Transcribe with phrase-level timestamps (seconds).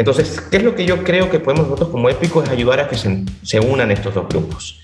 [0.00, 2.42] Entonces, ¿qué es lo que yo creo que podemos nosotros como Épico?
[2.42, 4.80] Es ayudar a que se, unan estos dos grupos.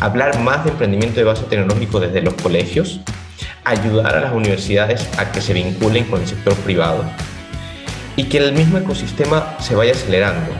[0.00, 2.98] Hablar más de emprendimiento de base tecnológico desde los colegios,
[3.62, 7.04] ayudar a las universidades a que se vinculen con el sector privado
[8.16, 10.50] y que el mismo ecosistema se vaya acelerando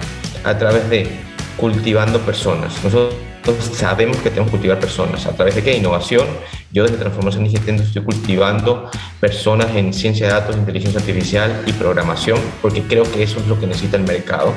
[0.45, 1.09] a través de
[1.57, 2.75] cultivando personas.
[3.55, 5.27] Sabemos que tenemos que cultivar personas.
[5.27, 5.77] ¿A través de qué?
[5.77, 6.27] Innovación.
[6.73, 8.91] Yo desde Transformación Digital estoy cultivando
[9.21, 13.59] personas en ciencia de datos, inteligencia artificial y programación, porque creo que eso es lo
[13.59, 14.55] que necesita el mercado.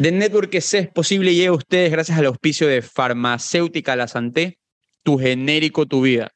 [0.00, 4.58] The Network que es posible llega a ustedes gracias al auspicio de Farmacéutica La Santé,
[5.02, 6.30] tu genérico, tu vida.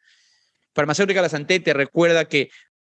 [0.74, 2.48] Farmacéutica La Santé te recuerda que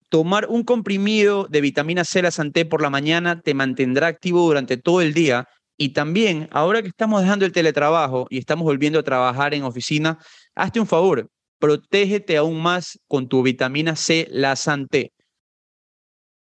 [0.08, 4.76] tomar un comprimido de vitamina C La Santé por la mañana te mantendrá activo durante
[4.76, 9.02] todo el día y también, ahora que estamos dejando el teletrabajo y estamos volviendo a
[9.02, 10.18] trabajar en oficina,
[10.54, 11.28] hazte un favor,
[11.58, 15.12] protégete aún más con tu vitamina C La Santé.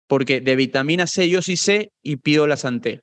[0.06, 3.00] Porque de vitamina C yo sí sé y pido La Santé.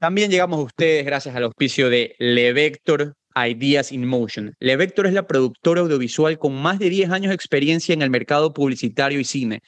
[0.00, 4.54] También llegamos a ustedes gracias al auspicio de Levector Ideas in Motion.
[4.58, 8.52] Levector es la productora audiovisual con más de 10 años de experiencia en el mercado
[8.52, 9.60] publicitario y cine.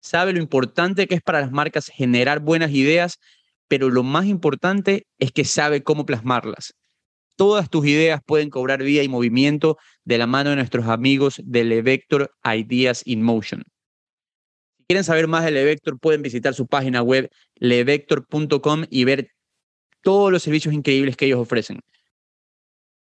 [0.00, 3.18] Sabe lo importante que es para las marcas generar buenas ideas,
[3.70, 6.74] pero lo más importante es que sabe cómo plasmarlas.
[7.36, 11.62] Todas tus ideas pueden cobrar vida y movimiento de la mano de nuestros amigos de
[11.62, 13.62] Levector Ideas in Motion.
[14.76, 19.30] Si quieren saber más de Levector, pueden visitar su página web levector.com y ver
[20.02, 21.78] todos los servicios increíbles que ellos ofrecen.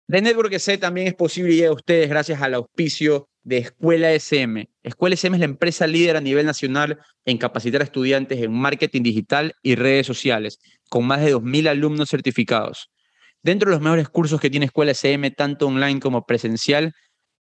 [0.08, 4.68] The Network C también es posible y a ustedes gracias al auspicio de Escuela SM.
[4.84, 9.02] Escuela SM es la empresa líder a nivel nacional en capacitar a estudiantes en marketing
[9.02, 12.88] digital y redes sociales, con más de 2.000 alumnos certificados.
[13.42, 16.92] Dentro de los mejores cursos que tiene Escuela SM, tanto online como presencial,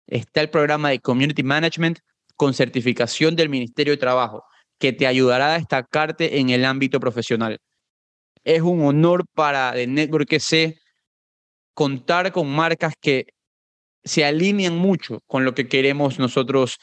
[0.07, 1.99] está el programa de Community Management
[2.37, 4.45] con certificación del Ministerio de Trabajo,
[4.79, 7.59] que te ayudará a destacarte en el ámbito profesional.
[8.45, 10.77] Es un honor para The Network C
[11.73, 13.27] contar con marcas que
[14.03, 16.77] se alinean mucho con lo que queremos nosotros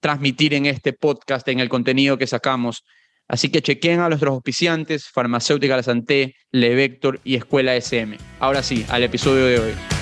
[0.00, 2.84] transmitir en este podcast, en el contenido que sacamos.
[3.28, 8.18] Así que chequen a nuestros auspiciantes, Farmacéutica La Santé, Levector y Escuela SM.
[8.40, 9.99] Ahora sí, al episodio de hoy.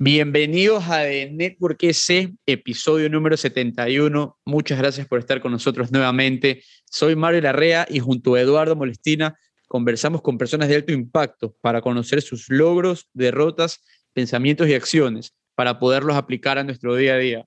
[0.00, 4.36] Bienvenidos a The Network S, episodio número 71.
[4.44, 6.64] Muchas gracias por estar con nosotros nuevamente.
[6.90, 9.38] Soy Mario Larrea y junto a Eduardo Molestina
[9.68, 15.78] conversamos con personas de alto impacto para conocer sus logros, derrotas, pensamientos y acciones para
[15.78, 17.44] poderlos aplicar a nuestro día a día.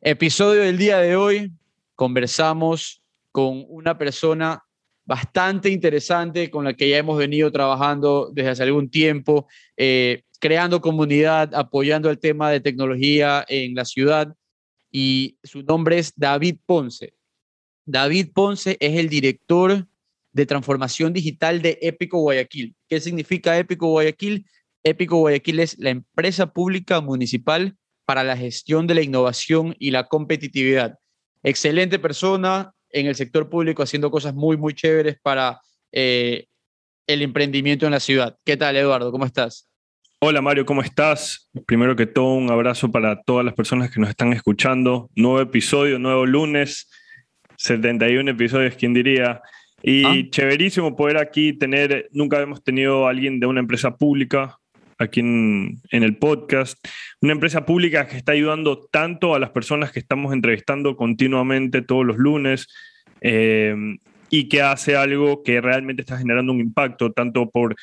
[0.00, 1.50] Episodio del día de hoy,
[1.96, 4.62] conversamos con una persona
[5.04, 9.48] bastante interesante con la que ya hemos venido trabajando desde hace algún tiempo.
[9.76, 14.34] Eh, creando comunidad, apoyando el tema de tecnología en la ciudad.
[14.90, 17.14] Y su nombre es David Ponce.
[17.86, 19.86] David Ponce es el director
[20.32, 22.74] de transformación digital de Épico Guayaquil.
[22.88, 24.44] ¿Qué significa Épico Guayaquil?
[24.82, 30.08] Épico Guayaquil es la empresa pública municipal para la gestión de la innovación y la
[30.08, 30.98] competitividad.
[31.44, 35.60] Excelente persona en el sector público haciendo cosas muy, muy chéveres para
[35.92, 36.46] eh,
[37.06, 38.36] el emprendimiento en la ciudad.
[38.44, 39.12] ¿Qué tal, Eduardo?
[39.12, 39.68] ¿Cómo estás?
[40.24, 41.50] Hola Mario, ¿cómo estás?
[41.66, 45.10] Primero que todo, un abrazo para todas las personas que nos están escuchando.
[45.16, 46.88] Nuevo episodio, nuevo lunes,
[47.56, 49.42] 71 episodios, ¿quién diría?
[49.82, 50.30] Y ah.
[50.30, 54.58] chéverísimo poder aquí tener, nunca hemos tenido a alguien de una empresa pública
[54.96, 56.78] aquí en, el podcast,
[57.20, 62.06] una empresa pública que está ayudando tanto a las personas que estamos entrevistando continuamente todos
[62.06, 62.68] los lunes
[63.22, 63.74] eh,
[64.30, 67.74] y que hace algo que realmente está generando un impacto tanto por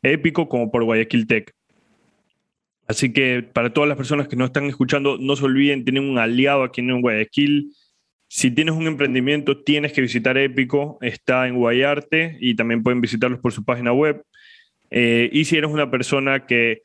[0.00, 1.57] Épico como por Guayaquil Tech.
[2.88, 6.18] Así que para todas las personas que nos están escuchando, no se olviden, tienen un
[6.18, 7.70] aliado aquí en Guayaquil.
[8.28, 13.40] Si tienes un emprendimiento, tienes que visitar Épico, está en Guayarte y también pueden visitarlos
[13.40, 14.22] por su página web.
[14.90, 16.82] Eh, y si eres una persona que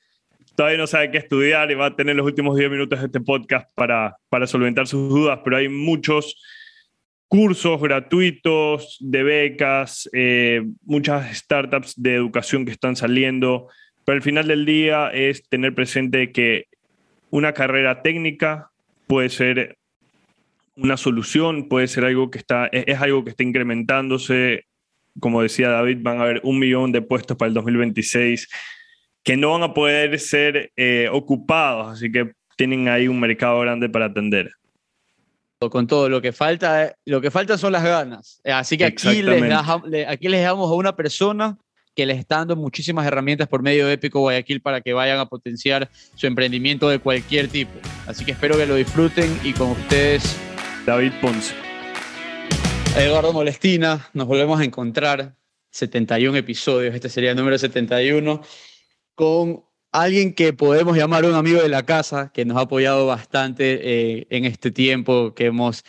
[0.55, 3.21] todavía no sabe qué estudiar y va a tener los últimos 10 minutos de este
[3.21, 6.35] podcast para, para solventar sus dudas, pero hay muchos
[7.29, 13.69] cursos gratuitos de becas, eh, muchas startups de educación que están saliendo.
[14.05, 16.67] Pero al final del día es tener presente que
[17.29, 18.71] una carrera técnica
[19.07, 19.77] puede ser
[20.75, 24.65] una solución, puede ser algo que está, es, algo que está incrementándose.
[25.19, 28.49] Como decía David, van a haber un millón de puestos para el 2026
[29.23, 33.87] que no van a poder ser eh, ocupados, así que tienen ahí un mercado grande
[33.87, 34.51] para atender.
[35.59, 38.41] Con todo, lo que falta, lo que falta son las ganas.
[38.43, 39.53] Así que aquí les,
[40.07, 41.57] aquí les damos a una persona
[41.95, 45.27] que les está dando muchísimas herramientas por medio de Épico Guayaquil para que vayan a
[45.27, 47.71] potenciar su emprendimiento de cualquier tipo.
[48.07, 50.35] Así que espero que lo disfruten y con ustedes,
[50.85, 51.53] David Ponce.
[52.97, 55.35] Eduardo Molestina, nos volvemos a encontrar
[55.71, 58.41] 71 episodios, este sería el número 71,
[59.15, 63.79] con alguien que podemos llamar un amigo de la casa, que nos ha apoyado bastante
[63.81, 65.83] eh, en este tiempo que hemos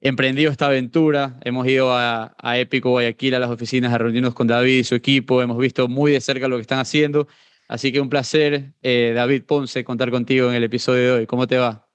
[0.00, 1.38] emprendido esta aventura.
[1.42, 4.94] Hemos ido a, a, Épico Guayaquil, a las oficinas, a reunirnos con David y su
[4.94, 5.42] equipo.
[5.42, 7.28] Hemos visto muy de cerca lo que están haciendo.
[7.68, 11.26] Así que un placer, eh, David Ponce, contar contigo en el episodio de hoy.
[11.26, 11.86] ¿Cómo te va?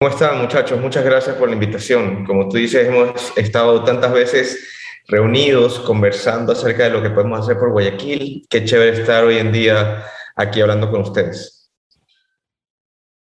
[0.00, 0.80] ¿Cómo están, muchachos?
[0.80, 2.24] Muchas gracias por la invitación.
[2.24, 7.58] Como tú dices, hemos estado tantas veces reunidos, conversando acerca de lo que podemos hacer
[7.58, 8.46] por Guayaquil.
[8.48, 10.04] Qué chévere estar hoy en día
[10.34, 11.70] aquí hablando con ustedes.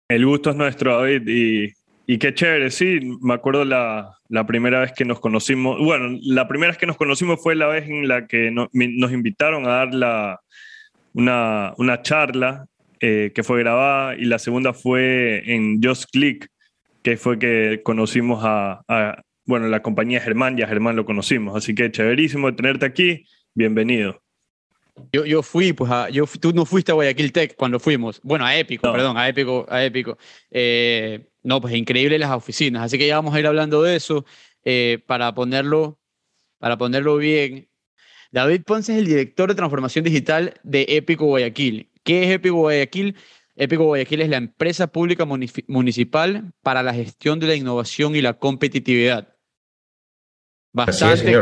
[0.09, 1.74] El gusto es nuestro, David, y,
[2.11, 6.45] y qué chévere, sí, me acuerdo la, la, primera vez que nos conocimos, bueno, la
[6.45, 9.69] primera vez que nos conocimos fue la vez en la que no, nos invitaron a
[9.69, 10.41] dar la,
[11.13, 12.65] una, una charla
[12.99, 16.49] eh, que fue grabada y la segunda fue en Just Click,
[17.01, 21.73] que fue que conocimos a, a, bueno, la compañía Germán, ya Germán lo conocimos, así
[21.73, 23.23] que chéverísimo tenerte aquí,
[23.53, 24.21] bienvenido.
[25.13, 28.19] Yo, yo fui, pues, a, yo, tú no fuiste a Guayaquil Tech cuando fuimos.
[28.21, 28.91] Bueno, a Épico, no.
[28.91, 30.17] perdón, a Épico, a Épico.
[30.51, 32.83] Eh, no, pues increíble las oficinas.
[32.83, 34.25] Así que ya vamos a ir hablando de eso
[34.63, 35.99] eh, para, ponerlo,
[36.59, 37.69] para ponerlo bien.
[38.31, 41.91] David Ponce es el director de transformación digital de Épico Guayaquil.
[42.03, 43.15] ¿Qué es Épico Guayaquil?
[43.55, 48.33] Épico Guayaquil es la empresa pública municipal para la gestión de la innovación y la
[48.39, 49.30] competitividad.
[50.73, 51.38] Bastante,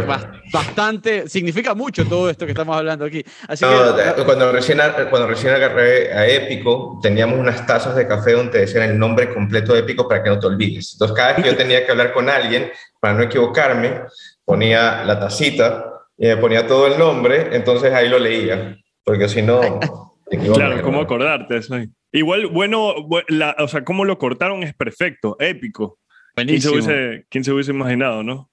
[0.52, 3.24] bastante, significa mucho todo esto que estamos hablando aquí.
[3.48, 4.80] Así no, que, cuando, recién,
[5.12, 9.74] cuando recién agarré a Épico, teníamos unas tazas de café donde decían el nombre completo
[9.74, 10.94] de Épico para que no te olvides.
[10.94, 14.02] Entonces, cada vez que yo tenía que hablar con alguien, para no equivocarme,
[14.44, 15.86] ponía la tacita
[16.18, 19.62] y me ponía todo el nombre, entonces ahí lo leía, porque si no...
[20.54, 21.76] Claro, ¿cómo acordarte eso?
[22.12, 22.94] Igual, bueno,
[23.30, 25.98] la, o sea, cómo lo cortaron es perfecto, épico.
[26.36, 26.74] Buenísimo.
[26.74, 28.49] ¿Quién se hubiese, quién se hubiese imaginado, no?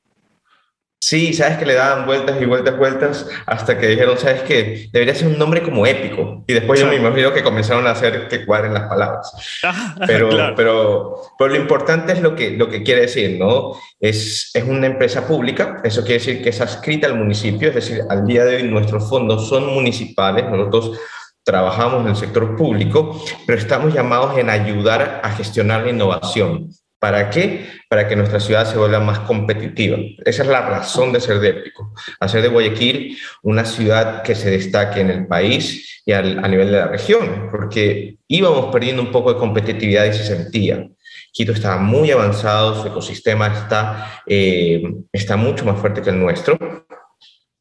[0.98, 5.14] Sí, sabes que le daban vueltas y vueltas, vueltas, hasta que dijeron, sabes que debería
[5.14, 6.42] ser un nombre como épico.
[6.48, 9.30] Y después yo me imagino que comenzaron a hacer que cuadren las palabras.
[10.06, 10.54] Pero, claro.
[10.56, 13.74] pero, pero lo importante es lo que, lo que quiere decir, ¿no?
[14.00, 18.02] Es, es una empresa pública, eso quiere decir que es adscrita al municipio, es decir,
[18.08, 20.98] al día de hoy nuestros fondos son municipales, nosotros
[21.44, 26.70] trabajamos en el sector público, pero estamos llamados en ayudar a gestionar la innovación.
[27.06, 27.64] ¿Para qué?
[27.88, 29.96] Para que nuestra ciudad se vuelva más competitiva.
[30.24, 31.94] Esa es la razón de ser de Épico.
[32.18, 36.78] Hacer de Guayaquil una ciudad que se destaque en el país y a nivel de
[36.78, 40.84] la región, porque íbamos perdiendo un poco de competitividad y se sentía.
[41.30, 44.82] Quito estaba muy avanzado, su ecosistema está, eh,
[45.12, 46.58] está mucho más fuerte que el nuestro.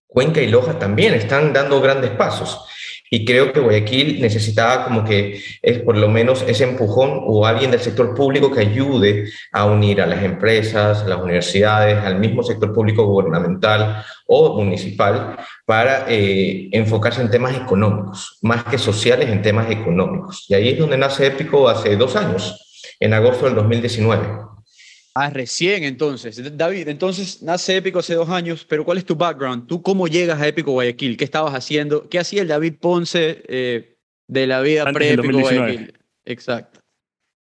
[0.07, 2.65] Cuenca y Loja también están dando grandes pasos.
[3.09, 7.71] Y creo que Guayaquil necesitaba como que es por lo menos ese empujón o alguien
[7.71, 12.73] del sector público que ayude a unir a las empresas, las universidades, al mismo sector
[12.73, 19.69] público gubernamental o municipal para eh, enfocarse en temas económicos, más que sociales, en temas
[19.69, 20.45] económicos.
[20.49, 22.59] Y ahí es donde nace Épico hace dos años,
[22.99, 24.54] en agosto del 2019.
[25.17, 26.57] Ah, recién entonces.
[26.57, 29.65] David, entonces nace Épico hace dos años, pero ¿cuál es tu background?
[29.65, 31.15] ¿Tú cómo llegas a Épico Guayaquil?
[31.15, 32.09] ¿Qué estabas haciendo?
[32.09, 33.95] ¿Qué hacía el David Ponce eh,
[34.27, 35.93] de la vida pre-Épico Guayaquil?
[36.25, 36.81] Exacto.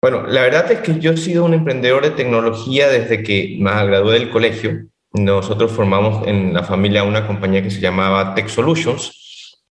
[0.02, 3.70] Bueno, la verdad es que yo he sido un emprendedor de tecnología desde que me
[3.86, 4.86] gradué del colegio.
[5.14, 9.62] Nosotros formamos en la familia una compañía que se llamaba Tech Solutions.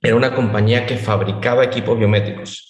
[0.00, 2.68] Era una compañía que fabricaba equipos biométricos.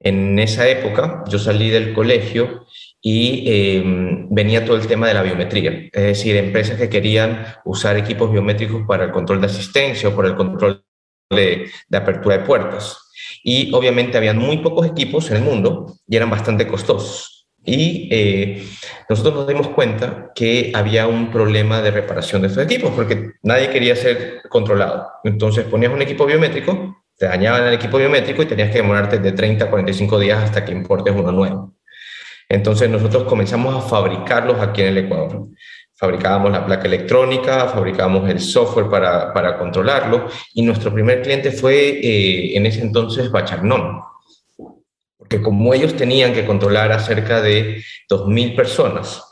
[0.00, 2.66] En esa época yo salí del colegio
[3.02, 3.82] y eh,
[4.30, 8.82] venía todo el tema de la biometría, es decir, empresas que querían usar equipos biométricos
[8.86, 10.84] para el control de asistencia o para el control
[11.30, 12.98] de, de apertura de puertas.
[13.42, 17.40] Y obviamente habían muy pocos equipos en el mundo y eran bastante costosos.
[17.64, 18.66] Y eh,
[19.08, 23.70] nosotros nos dimos cuenta que había un problema de reparación de estos equipos porque nadie
[23.70, 25.08] quería ser controlado.
[25.24, 29.32] Entonces ponías un equipo biométrico, te dañaban el equipo biométrico y tenías que demorarte de
[29.32, 31.74] 30 a 45 días hasta que importes uno nuevo.
[32.50, 35.46] Entonces nosotros comenzamos a fabricarlos aquí en el Ecuador.
[35.94, 42.00] Fabricábamos la placa electrónica, fabricábamos el software para, para controlarlo y nuestro primer cliente fue
[42.02, 44.00] eh, en ese entonces Bachagnon,
[45.16, 49.29] porque como ellos tenían que controlar a cerca de 2.000 personas,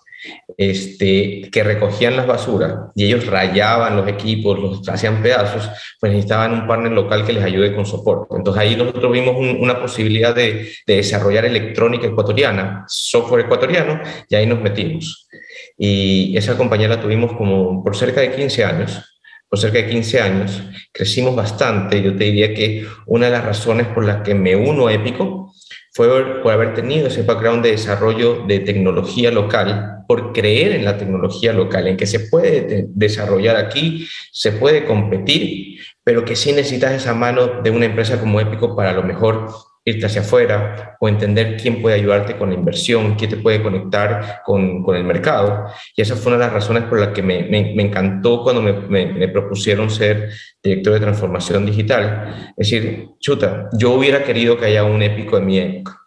[0.57, 5.69] este, que recogían las basuras y ellos rayaban los equipos, los hacían pedazos,
[6.01, 8.35] pues necesitaban un partner local que les ayude con soporte.
[8.37, 14.35] Entonces ahí nosotros vimos un, una posibilidad de, de, desarrollar electrónica ecuatoriana, software ecuatoriano, y
[14.35, 15.29] ahí nos metimos.
[15.77, 20.21] Y esa compañía la tuvimos como por cerca de 15 años, por cerca de 15
[20.21, 22.03] años, crecimos bastante.
[22.03, 25.55] Yo te diría que una de las razones por las que me uno a Épico
[25.93, 30.97] fue por haber tenido ese background de desarrollo de tecnología local, por creer en la
[30.97, 36.93] tecnología local, en que se puede desarrollar aquí, se puede competir, pero que sí necesitas
[36.93, 39.51] esa mano de una empresa como Épico para a lo mejor
[39.85, 44.41] irte hacia afuera o entender quién puede ayudarte con la inversión, quién te puede conectar
[44.47, 45.67] con, con el mercado.
[45.95, 48.73] Y esa fue una de las razones por las que me, me, encantó cuando me,
[48.73, 50.31] me, propusieron ser
[50.63, 52.55] director de transformación digital.
[52.57, 55.98] Es decir, chuta, yo hubiera querido que haya un épico en mi época.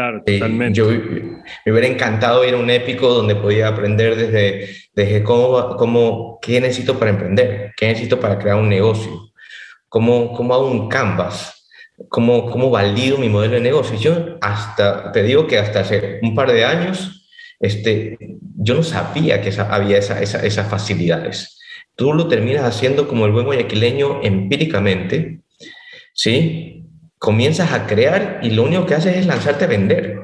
[0.00, 0.78] Claro, eh, totalmente.
[0.78, 6.38] yo me hubiera encantado ir a un épico donde podía aprender desde, desde cómo, cómo,
[6.40, 9.30] qué necesito para emprender, qué necesito para crear un negocio,
[9.90, 11.68] cómo, cómo hago un canvas,
[12.08, 13.98] cómo, cómo valido mi modelo de negocio.
[13.98, 17.28] Yo hasta, te digo que hasta hace un par de años,
[17.60, 18.16] este,
[18.56, 21.58] yo no sabía que había esa, esas facilidades.
[21.94, 25.42] Tú lo terminas haciendo como el buen guayaquileño empíricamente,
[26.14, 26.79] ¿sí?
[27.20, 30.20] Comienzas a crear y lo único que haces es lanzarte a vender.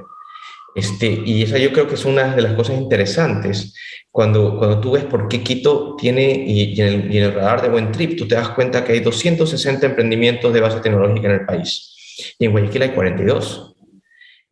[0.75, 3.75] Este, y esa yo creo que es una de las cosas interesantes.
[4.11, 7.61] Cuando, cuando tú ves por qué Quito tiene, y, en el, y, en el, radar
[7.61, 11.35] de Buen Trip, tú te das cuenta que hay 260 emprendimientos de base tecnológica en
[11.35, 12.35] el país.
[12.39, 13.77] Y en Guayaquil hay 42.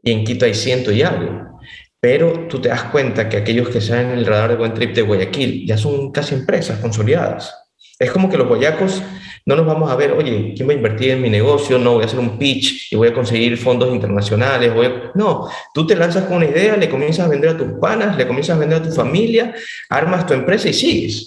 [0.02, 1.58] Y en Quito hay ciento y algo.
[1.98, 4.94] Pero tú te das cuenta que aquellos que salen en el radar de Buen Trip
[4.94, 7.63] de Guayaquil ya son casi empresas consolidadas.
[7.98, 9.02] Es como que los guayacos
[9.46, 11.78] no nos vamos a ver, oye, ¿quién va a invertir en mi negocio?
[11.78, 14.72] No, voy a hacer un pitch y voy a conseguir fondos internacionales.
[15.14, 18.26] No, tú te lanzas con una idea, le comienzas a vender a tus panas, le
[18.26, 19.54] comienzas a vender a tu familia,
[19.90, 21.26] armas tu empresa y sigues.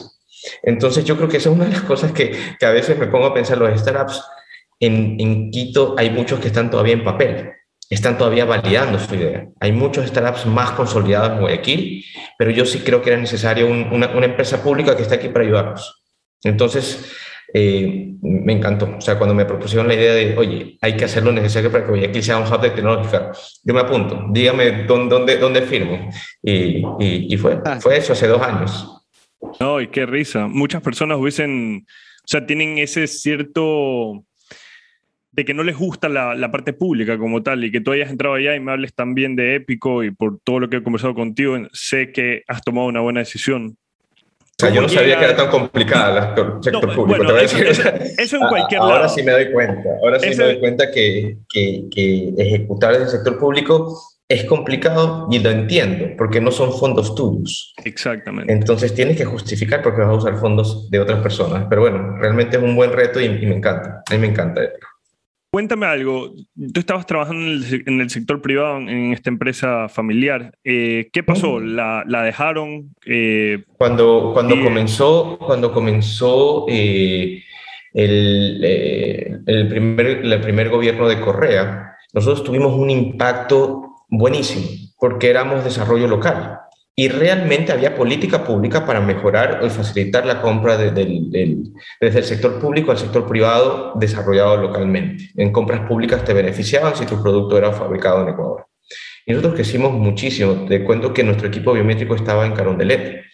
[0.64, 3.08] Entonces yo creo que esa es una de las cosas que, que a veces me
[3.08, 4.22] pongo a pensar, los startups
[4.80, 7.52] en, en Quito hay muchos que están todavía en papel,
[7.90, 9.48] están todavía validando su idea.
[9.60, 12.04] Hay muchos startups más consolidados en Guayaquil,
[12.38, 15.46] pero yo sí creo que era necesario una, una empresa pública que esté aquí para
[15.46, 15.97] ayudarnos.
[16.44, 17.12] Entonces,
[17.54, 18.96] eh, me encantó.
[18.98, 21.86] O sea, cuando me propusieron la idea de, oye, hay que hacer lo necesario para
[21.86, 23.32] que Guayaquil sea un hub de tecnológica,
[23.64, 26.10] yo me apunto, dígame dónde, dónde, firmo.
[26.42, 27.80] Y, y, fue, ah.
[27.80, 29.06] fue eso hace dos años.
[29.60, 30.48] No, y qué risa.
[30.48, 34.24] Muchas personas hubiesen, o sea, tienen ese cierto
[35.32, 38.10] de que no les gusta la, la, parte pública como tal y que tú hayas
[38.10, 41.14] entrado allá y me hables también de épico y por todo lo que he conversado
[41.14, 43.78] contigo, sé que has tomado una buena decisión.
[44.60, 47.28] O sea, yo no sabía que era tan complicada el sector público.
[47.28, 47.68] te voy a decir.
[47.68, 49.04] Eso, en cualquier ahora lado.
[49.04, 49.90] Ahora sí me doy cuenta.
[50.02, 53.96] Ahora sí me doy cuenta que, que, que ejecutar desde el sector público
[54.28, 57.76] es complicado y lo entiendo, porque no son fondos tuyos.
[57.86, 58.52] Exactamente.
[58.52, 61.68] Entonces tienes que justificar porque vas a usar fondos de otras personas.
[61.70, 64.02] Pero bueno, realmente es un buen reto y, y me encanta.
[64.10, 64.62] A mí me encanta.
[65.50, 66.34] Cuéntame algo,
[66.74, 70.52] tú estabas trabajando en el, sector privado en esta empresa familiar.
[70.64, 71.60] Eh, ¿Qué pasó?
[71.62, 72.94] ¿La, la dejaron?
[73.06, 77.44] Eh, cuando cuando comenzó, cuando comenzó eh,
[77.94, 78.64] el,
[79.46, 84.68] el, primer, el primer gobierno de Correa, nosotros tuvimos un impacto buenísimo
[85.00, 86.60] porque éramos desarrollo local
[87.00, 91.04] y realmente había política pública para mejorar y facilitar la compra desde
[92.00, 95.30] el sector público al sector privado desarrollado localmente.
[95.36, 98.66] En compras públicas te beneficiaban si tu producto era fabricado en Ecuador.
[99.28, 100.66] Y nosotros crecimos muchísimo.
[100.68, 103.26] Te cuento que nuestro equipo biométrico estaba en Carondelet.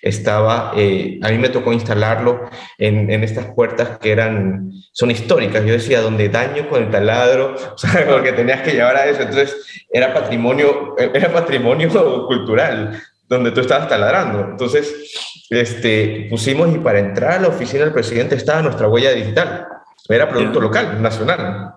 [0.00, 2.48] Estaba, eh, a mí me tocó instalarlo
[2.78, 5.62] en, en, estas puertas que eran, son históricas.
[5.66, 9.20] Yo decía, donde daño con el taladro, o sea, porque tenías que llevar a eso.
[9.20, 11.90] Entonces, era patrimonio, era patrimonio
[12.26, 12.98] cultural
[13.30, 14.40] donde tú estabas taladrando.
[14.50, 19.68] Entonces, este, pusimos y para entrar a la oficina del presidente estaba nuestra huella digital.
[20.08, 21.74] Era producto local, nacional.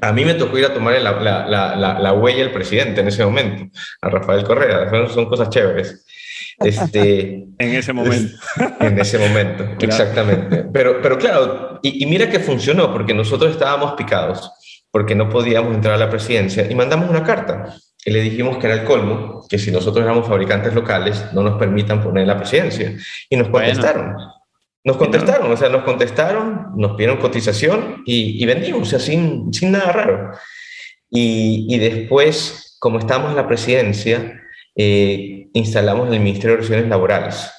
[0.00, 1.46] A mí me tocó ir a tomar la, la,
[1.76, 3.72] la, la, huella del presidente en ese momento,
[4.02, 4.90] a Rafael Correa.
[5.08, 6.04] Son, cosas chéveres.
[6.58, 8.36] Este, en ese momento.
[8.80, 10.64] En ese momento, exactamente.
[10.72, 14.50] Pero, pero claro, y, y mira que funcionó, porque nosotros estábamos picados,
[14.90, 18.66] porque no podíamos entrar a la presidencia y mandamos una carta y le dijimos que
[18.66, 22.96] era el colmo, que si nosotros éramos fabricantes locales, no nos permitan poner la presidencia.
[23.30, 24.16] Y nos contestaron.
[24.84, 29.70] Nos contestaron, o sea, nos contestaron, nos pidieron cotización y, vendimos, o sea, sin, sin
[29.70, 30.32] nada raro.
[31.08, 34.42] Y, y después, como estábamos en la presidencia,
[34.74, 37.52] eh, instalamos el Ministerio de Relaciones Laborales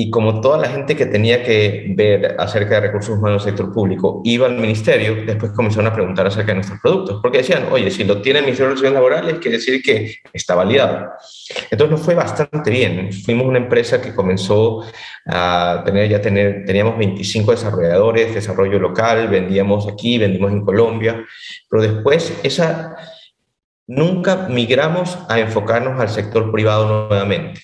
[0.00, 3.74] y como toda la gente que tenía que ver acerca de recursos humanos del sector
[3.74, 7.90] público iba al ministerio, después comenzaron a preguntar acerca de nuestros productos, porque decían, oye,
[7.90, 11.14] si lo tiene el Ministerio de Relaciones Laborales, quiere decir que está validado.
[11.68, 13.12] Entonces nos fue bastante bien.
[13.12, 14.84] Fuimos una empresa que comenzó
[15.26, 21.26] a tener, ya tener, teníamos 25 desarrolladores, desarrollo local, vendíamos aquí, vendimos en Colombia,
[21.68, 22.94] pero después esa,
[23.88, 27.62] nunca migramos a enfocarnos al sector privado nuevamente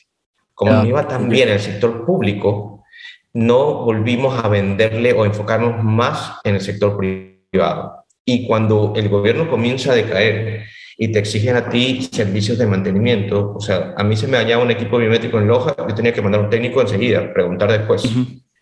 [0.55, 2.85] como no iba tan bien el sector público,
[3.33, 8.05] no volvimos a venderle o enfocarnos más en el sector privado.
[8.25, 10.65] Y cuando el gobierno comienza a decaer
[10.97, 14.63] y te exigen a ti servicios de mantenimiento, o sea, a mí se me hallaba
[14.63, 18.09] un equipo biométrico en Loja, yo tenía que mandar un técnico enseguida, preguntar después,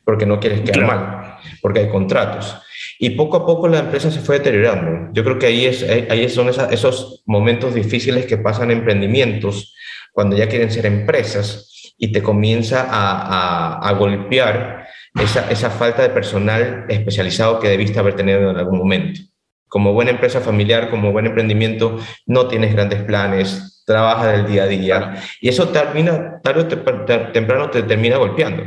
[0.05, 2.57] porque no quieres quedar mal, porque hay contratos.
[2.99, 5.13] Y poco a poco la empresa se fue deteriorando.
[5.13, 9.75] Yo creo que ahí, es, ahí son esos momentos difíciles que pasan emprendimientos
[10.13, 16.87] cuando ya quieren ser empresas y te comienza a, golpear esa, esa, falta de personal
[16.89, 19.21] especializado que debiste haber tenido en algún momento.
[19.69, 24.67] Como buena empresa familiar, como buen emprendimiento, no tienes grandes planes, trabajas del día a
[24.67, 28.65] día y eso termina, tarde o temprano te termina golpeando.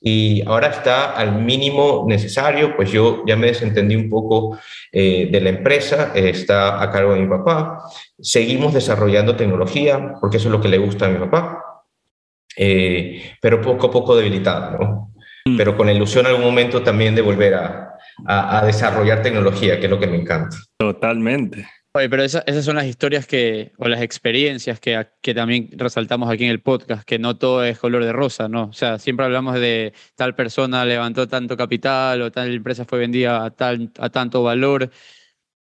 [0.00, 4.58] Y ahora está al mínimo necesario, pues yo ya me desentendí un poco
[4.92, 7.82] eh, de la empresa, está a cargo de mi papá,
[8.18, 11.67] seguimos desarrollando tecnología, porque eso es lo que le gusta a mi papá,
[12.58, 15.12] eh, pero poco a poco debilitado, ¿no?
[15.44, 15.56] Mm.
[15.56, 17.94] Pero con la ilusión en algún momento también de volver a,
[18.26, 20.56] a, desarrollar tecnología, que es lo que me encanta.
[20.76, 21.66] Totalmente.
[21.92, 26.44] Oye, pero esas son las historias que, o las experiencias que, que también resaltamos aquí
[26.44, 28.64] en el podcast, que no todo es color de rosa, ¿no?
[28.64, 33.44] O sea, siempre hablamos de tal persona levantó tanto capital o tal empresa fue vendida
[33.44, 34.90] a, tal, a tanto valor,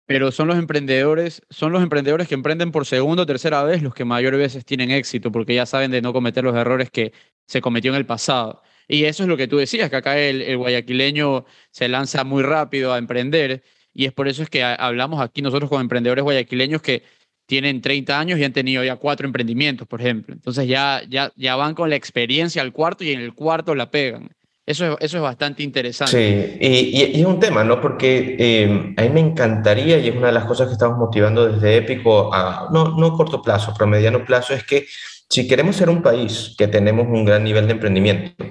[0.06, 3.94] pero son los emprendedores, son los emprendedores que emprenden por segunda o tercera vez los
[3.94, 7.12] que mayor veces tienen éxito, porque ya saben de no cometer los errores que
[7.46, 8.62] se cometió en el pasado.
[8.88, 12.92] Y eso es lo que tú decías, que acá el, guayaquileño se lanza muy rápido
[12.92, 13.62] a emprender,
[13.94, 17.02] y es por eso es que hablamos aquí nosotros con emprendedores guayaquileños que
[17.46, 20.34] tienen 30 años y han tenido ya cuatro emprendimientos, por ejemplo.
[20.34, 23.90] Entonces ya, ya, ya van con la experiencia al cuarto y en el cuarto la
[23.90, 24.30] pegan.
[24.64, 26.56] Eso, eso es bastante interesante.
[26.56, 27.80] Sí, y, es un tema, ¿no?
[27.80, 31.48] Porque eh, a mí me encantaría, y es una de las cosas que estamos motivando
[31.48, 34.86] desde Épico, a, no, no corto plazo, pero a mediano plazo, es que
[35.28, 38.44] si queremos ser un país que tenemos un gran nivel de emprendimiento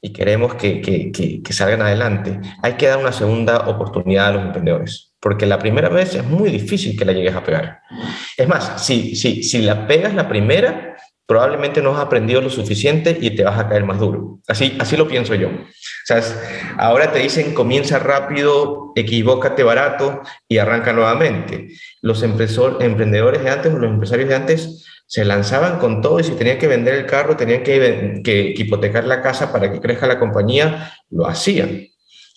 [0.00, 1.10] y queremos que, que,
[1.42, 5.88] que, salgan adelante, hay que dar una segunda oportunidad a los emprendedores, porque la primera
[5.88, 7.80] vez es muy difícil que la llegues a pegar.
[8.36, 10.96] Es más, si, si, si la pegas la primera,
[11.28, 14.40] probablemente no has aprendido lo suficiente y te vas a caer más duro.
[14.48, 15.48] Así, así lo pienso yo.
[15.48, 16.22] O sea,
[16.78, 21.68] ahora te dicen comienza rápido, equivócate barato y arranca nuevamente.
[22.00, 26.56] Los emprendedores de antes, los empresarios de antes, se lanzaban con todo y si tenían
[26.56, 30.94] que vender el carro, tenían que, que hipotecar la casa para que crezca la compañía,
[31.10, 31.88] lo hacían.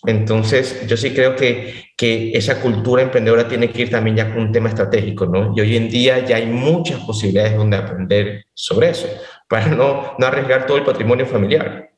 [0.04, 4.42] Entonces, yo sí creo que, que esa cultura emprendedora tiene que ir también ya con
[4.42, 5.52] un tema estratégico, ¿no?
[5.56, 9.08] Y hoy en día ya hay muchas posibilidades donde aprender sobre eso,
[9.48, 11.90] para no, no arriesgar todo el patrimonio familiar.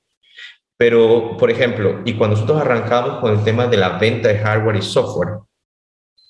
[0.77, 4.77] Pero, por ejemplo, y cuando nosotros arrancamos con el tema de la venta de hardware
[4.77, 5.39] y software,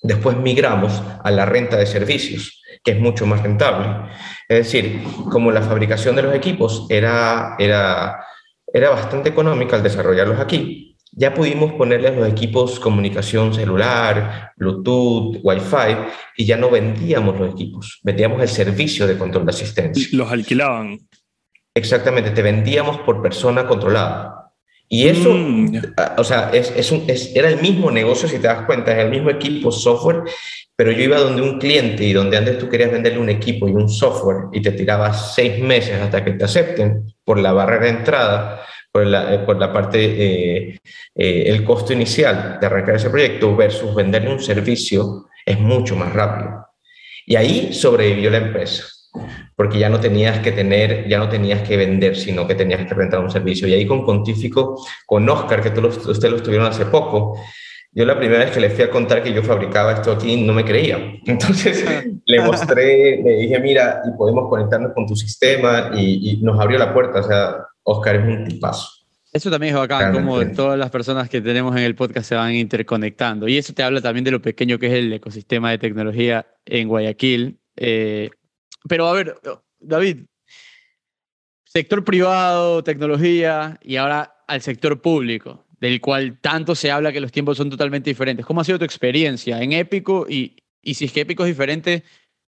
[0.03, 3.89] después migramos a la renta de servicios, que es mucho más rentable.
[4.49, 8.25] Es decir, como la fabricación de los equipos era, era,
[8.73, 15.39] era bastante económica al desarrollarlos aquí, ya pudimos ponerle a los equipos comunicación celular, Bluetooth,
[15.43, 15.97] Wi-Fi,
[16.37, 20.09] y ya no vendíamos los equipos, vendíamos el servicio de control de asistencia.
[20.13, 20.99] Los alquilaban.
[21.75, 24.53] Exactamente, te vendíamos por persona controlada.
[24.89, 25.79] Y eso, mm,
[26.19, 29.11] o sea, es, es un, era el mismo negocio, si te das cuenta, es el
[29.11, 30.23] mismo equipo, software,
[30.77, 33.73] pero yo iba donde un cliente y donde antes tú querías venderle un equipo y
[33.73, 37.91] un software y te tirabas seis meses hasta que te acepten por la barrera de
[37.91, 38.63] entrada,
[38.95, 40.79] por la, eh, por la parte, eh,
[41.17, 46.13] eh, el costo inicial de arrancar ese proyecto versus venderle un servicio es mucho más
[46.13, 46.65] rápido.
[47.27, 48.85] Y ahí sobrevivió la empresa,
[49.57, 52.95] porque ya no tenías que tener, ya no tenías que vender, sino que tenías que
[52.95, 53.67] rentar un servicio.
[53.67, 57.37] Y ahí con Pontífico, con Oscar, que ustedes lo estuvieron hace poco,
[57.91, 60.53] yo la primera vez que le fui a contar que yo fabricaba esto aquí no
[60.53, 60.99] me creía.
[61.27, 61.85] Entonces
[62.27, 66.79] le mostré, le dije, mira, y podemos conectarnos con tu sistema y, y, nos abrió
[66.79, 67.19] la puerta.
[67.19, 68.89] O sea, Oscar es un tipazo.
[69.33, 72.55] Eso también es bacán, como todas las personas que tenemos en el podcast se van
[72.55, 73.49] interconectando.
[73.49, 76.87] Y eso te habla también de lo pequeño que es el ecosistema de tecnología en
[76.87, 77.59] Guayaquil.
[77.77, 78.31] Eh,
[78.89, 79.35] pero a ver,
[79.81, 80.27] David,
[81.65, 87.33] sector privado, tecnología y ahora al sector público, del cual tanto se habla que los
[87.33, 88.47] tiempos son totalmente diferentes.
[88.47, 90.27] ¿Cómo ha sido tu experiencia en Épico?
[90.29, 92.05] Y, y si es que Épico es diferente,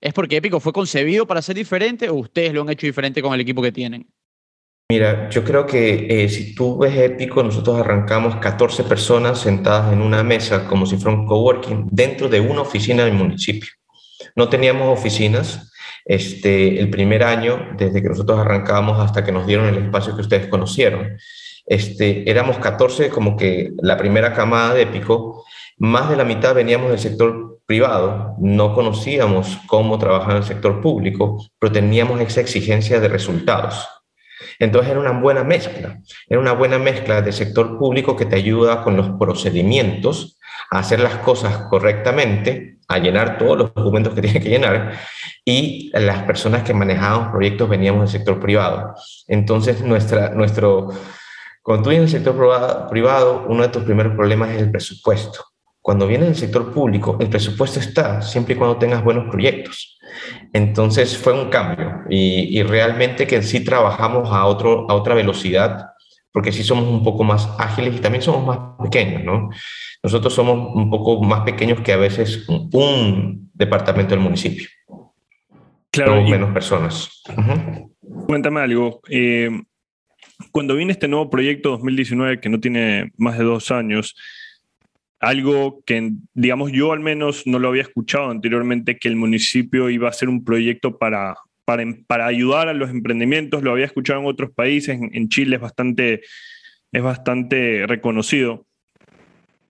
[0.01, 3.33] ¿es porque Épico fue concebido para ser diferente o ustedes lo han hecho diferente con
[3.33, 4.07] el equipo que tienen?
[4.87, 9.99] Mira, yo creo que eh, si tú ves Épico, nosotros arrancamos 14 personas sentadas en
[9.99, 13.71] una mesa como si fuera un coworking dentro de una oficina del municipio.
[14.35, 15.71] No teníamos oficinas.
[16.07, 20.21] Este, el primer año, desde que nosotros arrancamos hasta que nos dieron el espacio que
[20.21, 21.17] ustedes conocieron,
[21.65, 25.43] este, éramos 14 como que la primera camada de Épico.
[25.77, 30.79] Más de la mitad veníamos del sector privado, no conocíamos cómo trabajar en el sector
[30.79, 33.83] público, pero teníamos esa exigencia de resultados.
[34.59, 38.83] Entonces era una buena mezcla, era una buena mezcla de sector público que te ayuda
[38.83, 40.39] con los procedimientos
[40.71, 44.93] a hacer las cosas correctamente, a llenar todos los documentos que tiene que llenar,
[45.43, 48.95] y las personas que manejábamos proyectos veníamos del sector privado.
[49.27, 50.89] Entonces, nuestra, nuestro,
[51.61, 55.54] cuando tú vienes del sector privado, uno de tus primeros problemas es el presupuesto.
[55.85, 59.99] Cuando vienes del sector público, el presupuesto está siempre y cuando tengas buenos proyectos.
[60.51, 65.85] Entonces fue un cambio y, y realmente que sí trabajamos a, otro, a otra velocidad
[66.31, 69.51] porque sí somos un poco más ágiles y también somos más pequeños, ¿no?
[70.01, 74.67] Nosotros somos un poco más pequeños que a veces un departamento del municipio.
[75.91, 76.19] Claro.
[76.23, 77.21] menos personas.
[78.25, 79.01] Cuéntame algo.
[79.07, 79.51] Eh,
[80.51, 84.15] cuando viene este nuevo proyecto 2019, que no tiene más de dos años,
[85.25, 90.07] algo que, digamos, yo al menos no lo había escuchado anteriormente, que el municipio iba
[90.07, 91.35] a hacer un proyecto para
[91.65, 93.63] para, ayudar a los emprendimientos.
[93.63, 96.21] Lo había escuchado en otros países, en, Chile es bastante,
[96.91, 98.65] es bastante reconocido.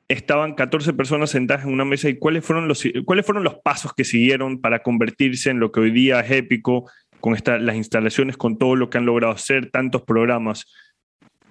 [0.08, 3.94] Estaban 14 personas sentadas en una mesa y cuáles fueron los, cuáles fueron los pasos
[3.94, 8.38] que siguieron para convertirse en lo que hoy día es épico, con esta, las instalaciones,
[8.38, 10.72] con todo lo que han logrado hacer, tantos programas.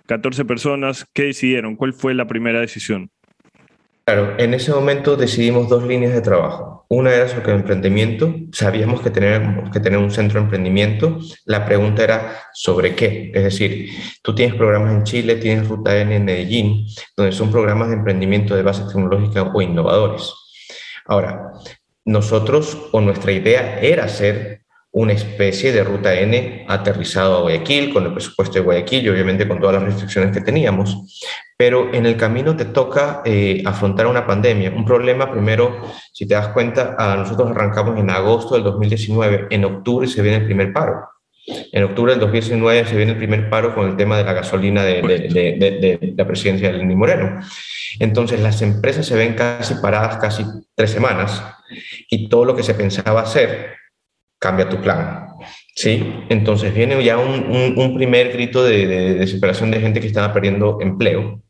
[0.07, 1.75] 14 personas, ¿qué decidieron?
[1.75, 3.11] ¿Cuál fue la primera decisión?
[4.07, 6.85] Claro, en ese momento decidimos dos líneas de trabajo.
[6.91, 11.19] Una era sobre el emprendimiento, sabíamos que teníamos que tener un centro de emprendimiento.
[11.47, 13.33] La pregunta era sobre qué.
[13.35, 13.89] Es decir,
[14.23, 16.87] tú tienes programas en Chile, tienes Ruta N en Medellín,
[17.17, 20.35] donde son programas de emprendimiento de base tecnológica o innovadores.
[21.07, 21.53] Ahora,
[22.05, 24.64] nosotros o nuestra idea era ser
[24.95, 29.47] una especie de ruta N aterrizado a Guayaquil, con el presupuesto de Guayaquil y obviamente
[29.47, 31.21] con todas las restricciones que teníamos.
[31.57, 36.35] Pero en el camino te toca eh, afrontar una pandemia, un problema primero, si te
[36.35, 40.73] das cuenta, a nosotros arrancamos en agosto del 2019, en octubre se viene el primer
[40.73, 41.09] paro.
[41.45, 44.85] En octubre del 2019 se viene el primer paro con el tema de la gasolina
[44.85, 47.41] de, de la presidencia de Lenín Moreno.
[47.99, 50.45] Entonces las empresas se ven casi paradas casi
[50.77, 51.43] tres semanas
[52.09, 53.84] y todo lo que se pensaba hacer
[54.45, 55.29] cambia tu plan.
[55.75, 56.05] ¿sí?
[56.29, 61.41] Entonces viene ya un, primer grito de, de, desesperación de gente que estaba perdiendo empleo.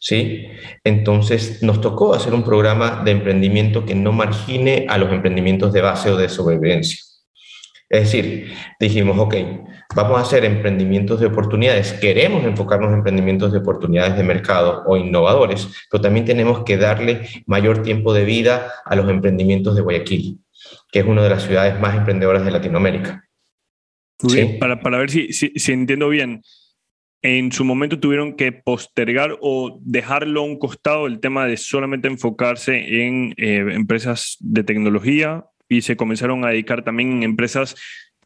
[0.00, 0.46] ¿sí?
[0.82, 5.82] Entonces nos tocó hacer un programa de emprendimiento que no margine a los emprendimientos de
[5.82, 6.98] base o de sobrevivencia.
[7.90, 9.34] Es decir, dijimos, ok,
[9.94, 14.96] vamos a hacer emprendimientos de oportunidades, queremos enfocarnos en emprendimientos de oportunidades de mercado o
[14.96, 20.38] innovadores, pero también tenemos que darle mayor tiempo de vida a los emprendimientos de Guayaquil
[20.90, 23.24] que es una de las ciudades más emprendedoras de Latinoamérica.
[24.58, 26.42] Para, para, ver si, si, entiendo bien,
[27.22, 32.08] en su momento tuvieron que postergar o dejarlo a un costado el tema de solamente
[32.08, 37.76] enfocarse en eh, empresas de tecnología y se comenzaron a dedicar también en empresas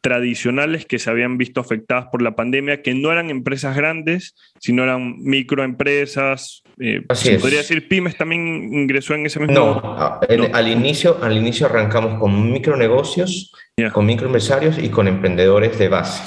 [0.03, 4.83] tradicionales que se habían visto afectadas por la pandemia, que no eran empresas grandes, sino
[4.83, 6.63] eran microempresas.
[6.79, 9.55] Eh, ¿se podría decir pymes también ingresó en ese mismo?
[9.55, 10.21] No,
[10.53, 13.53] al, inicio, al inicio arrancamos con micronegocios,
[13.93, 16.23] con microempresarios y con emprendedores de base.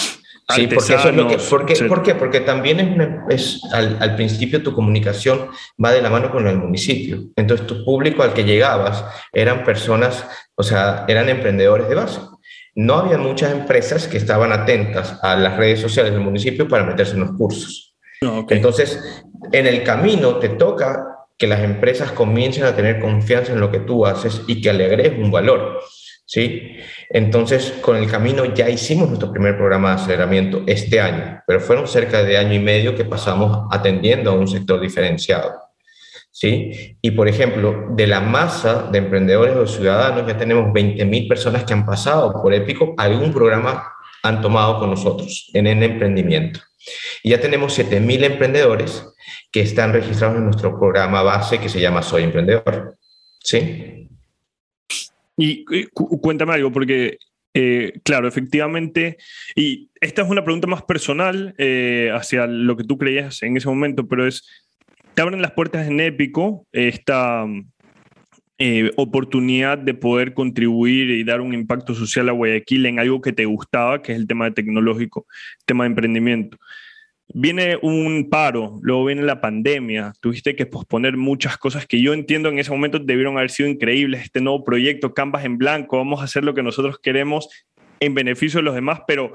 [0.47, 2.13] Sí, porque eso es lo que, porque, ¿Por qué?
[2.13, 5.47] Porque también es, es al, al, principio tu comunicación
[5.83, 7.23] va de la mano con el municipio.
[7.35, 12.19] Entonces tu público al que llegabas eran personas, o sea, eran emprendedores de base
[12.75, 17.13] no había muchas empresas que estaban atentas a las redes sociales del municipio para meterse
[17.13, 17.95] en los cursos.
[18.49, 23.71] Entonces, en el camino te toca que las empresas comiencen a tener confianza en lo
[23.71, 25.79] que tú haces y que le agregues un valor.
[26.25, 26.77] ¿sí?
[27.09, 31.87] Entonces, con el camino ya hicimos nuestro primer programa de aceleramiento este año, pero fueron
[31.87, 35.53] cerca de año y medio que pasamos atendiendo a un sector diferenciado.
[36.35, 36.97] ¿Sí?
[37.01, 41.71] Y por ejemplo, de la masa de emprendedores o ciudadanos, ya tenemos 20.000 personas que
[41.71, 46.59] han pasado por Épico, algún programa han tomado con nosotros en el emprendimiento.
[47.23, 49.07] Y ya tenemos 7.000 emprendedores
[49.49, 52.97] que están registrados en nuestro programa base que se llama Soy Emprendedor.
[53.39, 54.09] ¿Sí?
[55.37, 57.17] Y, cuéntame algo, porque
[57.53, 59.17] eh, claro, efectivamente,
[59.55, 63.69] y esta es una pregunta más personal eh, hacia lo que tú creías en ese
[63.69, 64.64] momento, pero es,
[65.15, 67.45] te abren las puertas en Épico esta
[68.57, 73.31] eh, oportunidad de poder contribuir y dar un impacto social a Guayaquil en algo que
[73.31, 75.25] te gustaba, que es el tema de tecnológico,
[75.65, 76.57] tema de emprendimiento.
[77.33, 82.49] Viene un paro, luego viene la pandemia, tuviste que posponer muchas cosas que yo entiendo
[82.49, 86.25] en ese momento debieron haber sido increíbles, este nuevo proyecto, Canvas en Blanco, vamos a
[86.25, 87.49] hacer lo que nosotros queremos
[87.99, 89.31] en beneficio de los demás, pero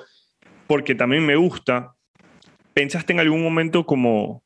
[0.66, 1.94] porque también me gusta,
[2.74, 4.44] ¿pensaste en algún momento como,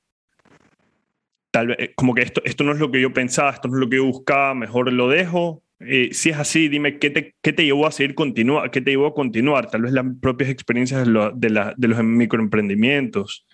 [1.54, 3.74] tal vez, eh, como que esto, esto no es lo que yo pensaba, esto no
[3.74, 5.62] es lo que yo buscaba, mejor lo dejo.
[5.78, 8.72] Eh, si es así, dime, ¿qué te, qué te llevó a seguir continuar?
[8.72, 9.70] ¿Qué te llevó a continuar?
[9.70, 13.46] Tal vez las propias experiencias de, de, la, de los microemprendimientos.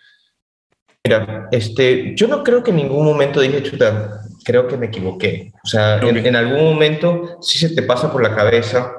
[1.04, 5.52] Mira, este, yo no creo que en ningún momento dije, chuta, creo que me equivoqué.
[5.62, 8.94] O sea, en, en, algún momento sí se te pasa por la cabeza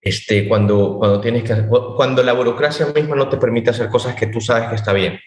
[0.00, 4.28] este, cuando, cuando, tienes que, cuando la burocracia misma no te permite hacer cosas que
[4.28, 5.18] tú sabes que está bien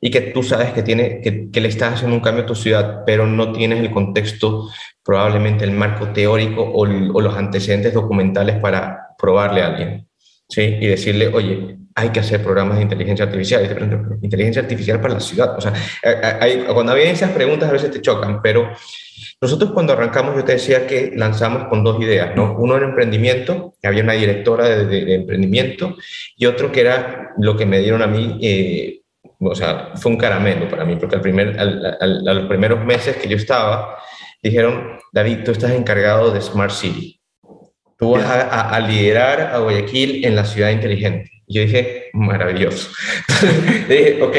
[0.00, 2.54] y que tú sabes que, tiene, que, que, le estás haciendo un cambio a tu
[2.54, 4.68] ciudad, pero no tienes el contexto,
[5.02, 10.08] probablemente el marco teórico o, o los antecedentes documentales para probarle a alguien.
[10.48, 10.62] ¿sí?
[10.80, 15.56] Y decirle, oye, hay que hacer programas de inteligencia artificial, inteligencia artificial para la ciudad.
[15.56, 15.72] O sea,
[16.40, 18.70] hay, cuando había esas preguntas a veces te chocan, pero
[19.40, 22.56] nosotros cuando arrancamos yo te decía que lanzamos con dos ideas, ¿no?
[22.56, 25.96] Uno era emprendimiento, había una directora de, de, emprendimiento,
[26.36, 28.97] y otro que era lo que me dieron a mí, eh,
[29.40, 32.84] o sea, fue un caramelo para mí, porque al primer, al, al, a los primeros
[32.84, 33.98] meses que yo estaba,
[34.42, 37.20] dijeron, David, tú estás encargado de Smart City.
[37.96, 41.30] Tú vas a, a liderar a Guayaquil en la ciudad inteligente.
[41.50, 42.90] Yo dije, maravilloso.
[43.88, 44.36] dije, ok,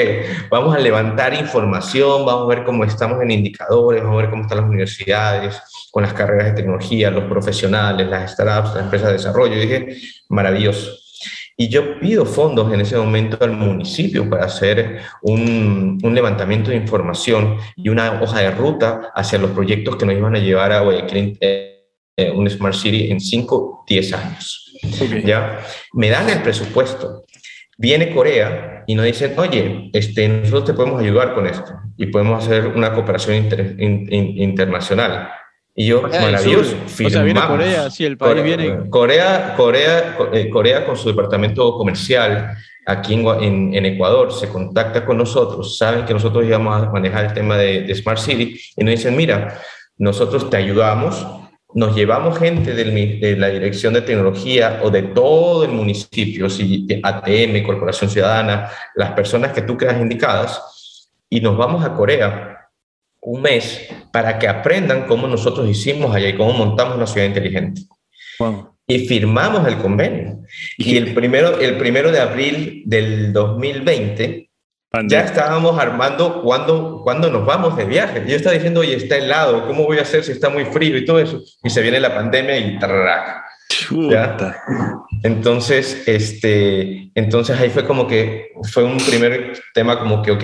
[0.51, 4.43] vamos a levantar información, vamos a ver cómo estamos en indicadores, vamos a ver cómo
[4.43, 5.59] están las universidades,
[5.91, 9.55] con las carreras de tecnología, los profesionales, las startups, las empresas de desarrollo.
[9.55, 9.97] Yo dije,
[10.29, 10.98] maravilloso.
[11.61, 16.77] Y yo pido fondos en ese momento al municipio para hacer un, un, levantamiento de
[16.77, 20.79] información y una hoja de ruta hacia los proyectos que nos iban a llevar a
[20.79, 24.73] Guayaquil, eh, un Smart City en 5, 10 años.
[25.01, 25.21] Okay.
[25.25, 25.59] ¿ya?
[25.91, 27.25] Me dan el presupuesto.
[27.77, 32.41] Viene Corea y nos dicen, oye, este, nosotros te podemos ayudar con esto y podemos
[32.41, 35.29] hacer una cooperación inter, in, in, internacional.
[35.79, 36.75] Y yo, Corea maravilloso.
[36.85, 38.89] O sea, viene Corea, sí, el país Corea, viene.
[38.89, 42.51] Corea, Corea, eh, Corea con su departamento comercial
[42.85, 47.27] aquí en, en, en, Ecuador se contacta con nosotros, saben que nosotros íbamos a manejar
[47.27, 49.57] el tema de, de Smart City y nos dicen, mira,
[49.97, 51.25] nosotros te ayudamos,
[51.73, 56.87] nos llevamos gente del, de la Dirección de Tecnología o de todo el municipio, si
[57.01, 62.58] ATM, Corporación Ciudadana, las personas que tú creas indicadas, y nos vamos a Corea
[63.21, 67.81] un mes para que aprendan cómo nosotros hicimos allá y cómo montamos una ciudad inteligente.
[68.39, 68.75] Wow.
[68.87, 70.39] Y firmamos el convenio.
[70.77, 74.49] Y el primero, el primero de abril del 2020
[75.05, 78.23] ya estábamos armando cuándo, cuando nos vamos de viaje.
[78.27, 81.05] Yo estaba diciendo, oye, está helado, ¿cómo voy a hacer si está muy frío y
[81.05, 81.39] todo eso?
[81.63, 83.43] Y se viene la pandemia y ¡tarrac!
[84.09, 84.35] ¿Ya?
[85.21, 90.43] Entonces, este, entonces ahí fue como que fue un primer tema como que, ok,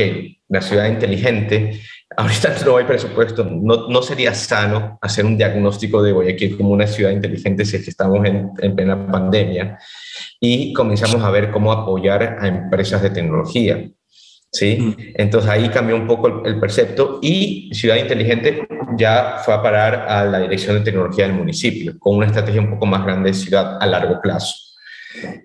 [0.49, 1.81] la ciudad inteligente,
[2.17, 6.87] ahorita no hay presupuesto, no, no sería sano hacer un diagnóstico de Guayaquil como una
[6.87, 9.77] ciudad inteligente si es que estamos en, en plena pandemia.
[10.39, 13.89] Y comenzamos a ver cómo apoyar a empresas de tecnología.
[14.51, 14.95] ¿sí?
[15.15, 20.05] Entonces ahí cambió un poco el, el, percepto y Ciudad Inteligente ya fue a parar
[20.07, 23.33] a la Dirección de Tecnología del municipio, con una estrategia un poco más grande de
[23.33, 24.64] ciudad a largo plazo.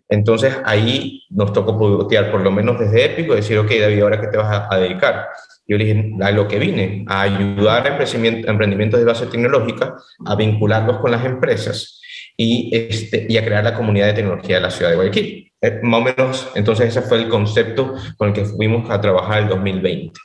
[0.09, 4.27] Entonces ahí nos tocó pivotear, por lo menos desde Épico, decir, ok, David, ¿ahora qué
[4.29, 5.29] te vas a, a dedicar?
[5.67, 9.95] Yo le dije, a lo que vine, a ayudar a emprendimientos de base tecnológica,
[10.27, 12.01] a vincularlos con las empresas
[12.37, 15.53] y, este, y a crear la comunidad de tecnología de la ciudad de Guayaquil.
[15.61, 19.43] Eh, más o menos, entonces ese fue el concepto con el que fuimos a trabajar
[19.43, 20.19] el 2020.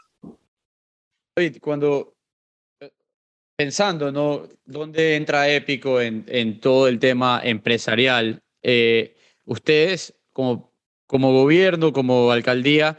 [1.61, 2.15] Cuando
[2.79, 2.89] eh,
[3.57, 4.47] pensando, ¿no?
[4.65, 8.41] ¿Dónde entra Épico en, en todo el tema empresarial?
[8.63, 9.14] Eh,
[9.45, 10.73] ustedes, como,
[11.07, 12.97] como gobierno, como alcaldía,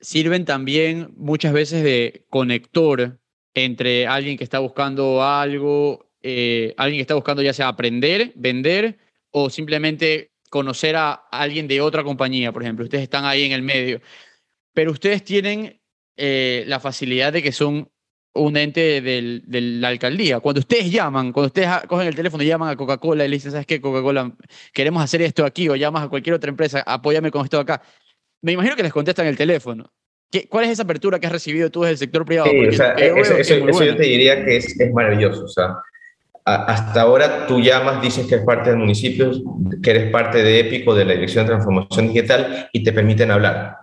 [0.00, 3.18] sirven también muchas veces de conector
[3.54, 8.98] entre alguien que está buscando algo, eh, alguien que está buscando ya sea aprender, vender
[9.30, 12.84] o simplemente conocer a alguien de otra compañía, por ejemplo.
[12.84, 14.00] Ustedes están ahí en el medio,
[14.74, 15.80] pero ustedes tienen
[16.16, 17.90] eh, la facilidad de que son
[18.36, 20.40] un ente del, de la alcaldía.
[20.40, 23.52] Cuando ustedes llaman, cuando ustedes cogen el teléfono y llaman a Coca-Cola y le dicen,
[23.52, 24.32] ¿sabes qué, Coca-Cola?
[24.72, 27.82] Queremos hacer esto aquí, o llamas a cualquier otra empresa, apóyame con esto acá.
[28.42, 29.90] Me imagino que les contestan el teléfono.
[30.30, 32.50] ¿Qué, ¿Cuál es esa apertura que has recibido tú desde el sector privado?
[32.50, 35.44] Sí, o sea, eso, eso, eso yo te diría que es, es maravilloso.
[35.44, 35.76] O sea,
[36.46, 39.32] hasta ahora tú llamas, dices que eres parte del municipio,
[39.82, 43.76] que eres parte de EPICO, de la Dirección de Transformación Digital, y te permiten hablar.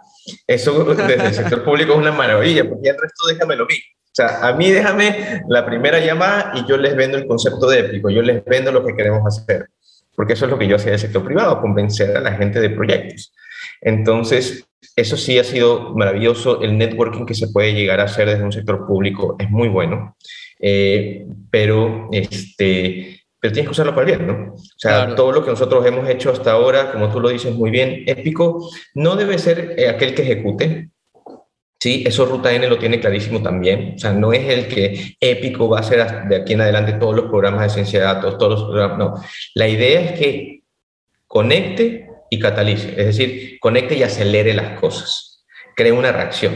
[0.48, 3.76] Eso desde el sector público es una maravilla, porque el resto déjamelo vi.
[4.14, 7.80] O sea, a mí déjame la primera llamada y yo les vendo el concepto de
[7.80, 9.70] EPICO, yo les vendo lo que queremos hacer,
[10.16, 12.60] porque eso es lo que yo hacía en el sector privado, convencer a la gente
[12.60, 13.34] de proyectos.
[13.82, 16.62] Entonces, eso sí ha sido maravilloso.
[16.62, 20.16] El networking que se puede llegar a hacer desde un sector público es muy bueno.
[20.60, 24.54] Eh, pero, este, pero tienes que usarlo para bien, ¿no?
[24.54, 25.16] O sea, claro.
[25.16, 28.70] todo lo que nosotros hemos hecho hasta ahora, como tú lo dices muy bien, épico,
[28.94, 30.90] no debe ser eh, aquel que ejecute,
[31.84, 33.96] Sí, eso Ruta N lo tiene clarísimo también.
[33.98, 37.14] O sea, no es el que épico va a ser de aquí en adelante todos
[37.14, 38.98] los programas de ciencia de datos, todos los programas.
[38.98, 39.14] No.
[39.54, 40.64] La idea es que
[41.28, 45.44] conecte y catalice, es decir, conecte y acelere las cosas,
[45.76, 46.56] cree una reacción.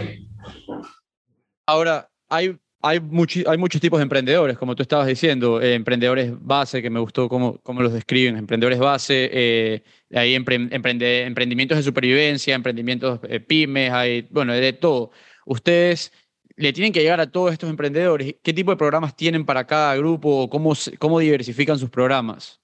[1.65, 6.89] Ahora, hay, hay, muchos tipos de emprendedores, como tú estabas diciendo, eh, emprendedores base, que
[6.89, 13.39] me gustó cómo, los describen, emprendedores base, eh, hay emprende, emprendimientos de supervivencia, emprendimientos eh,
[13.39, 15.11] pymes, hay, bueno, de todo.
[15.45, 16.11] Ustedes
[16.55, 18.35] le tienen que llegar a todos estos emprendedores.
[18.43, 20.49] ¿Qué tipo de programas tienen para cada grupo?
[20.49, 22.59] ¿Cómo, cómo diversifican sus programas?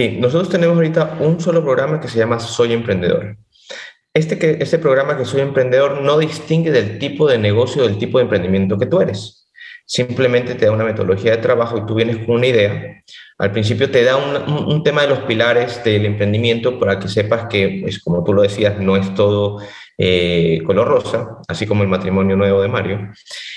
[0.00, 3.36] Sí, nosotros tenemos ahorita un solo programa que se llama Soy Emprendedor.
[4.14, 8.18] Este, que, este programa que Soy Emprendedor no distingue del tipo de negocio, del tipo
[8.18, 9.38] de emprendimiento que tú eres
[9.88, 13.02] simplemente te da una metodología de trabajo y tú vienes con una idea.
[13.38, 17.78] Al principio te da un, tema de los pilares del emprendimiento para que sepas que,
[17.80, 19.62] pues, como tú lo decías, no es todo
[19.96, 23.12] eh, color rosa, así como el matrimonio nuevo de Mario.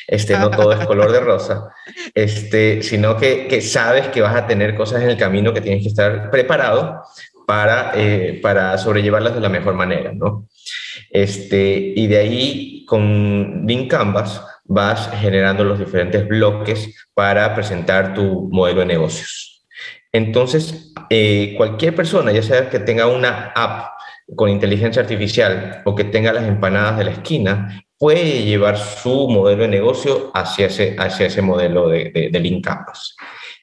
[0.08, 1.70] Este, no todo es color de rosa,
[2.14, 5.84] este, sino que, que, sabes que vas a tener cosas en el camino que tienes
[5.84, 7.02] que estar preparado
[7.46, 10.48] para, eh, para sobrellevarlas de la mejor manera, ¿no?
[11.10, 18.50] Este, y de ahí, con Lean Canvas, vas generando los diferentes bloques para presentar tu
[18.52, 19.66] modelo de negocios.
[20.14, 23.92] Entonces, eh, cualquier persona, ya sea que tenga una app
[24.36, 29.64] con inteligencia artificial o que tenga las empanadas de la esquina, puede llevar su modelo
[29.64, 33.16] de negocio hacia ese, hacia ese modelo de, de, de Link Campus.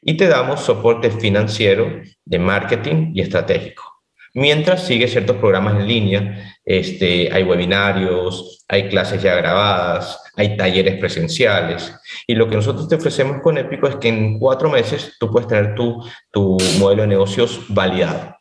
[0.02, 3.98] Y te damos soporte financiero, de marketing y estratégico.
[4.34, 10.98] Mientras sigue ciertos programas en línea, este, hay webinarios, hay clases ya grabadas, hay talleres
[11.00, 11.92] presenciales.
[12.26, 15.48] Y lo que nosotros te ofrecemos con Épico es que en cuatro meses tú puedes
[15.48, 18.37] tener tu, tu modelo de negocios validado.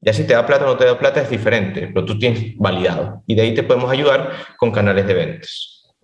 [0.00, 2.56] Ya si te da plata o no te da plata es diferente, pero tú tienes
[2.56, 3.22] validado.
[3.26, 5.94] Y de ahí te podemos ayudar con canales de ventas.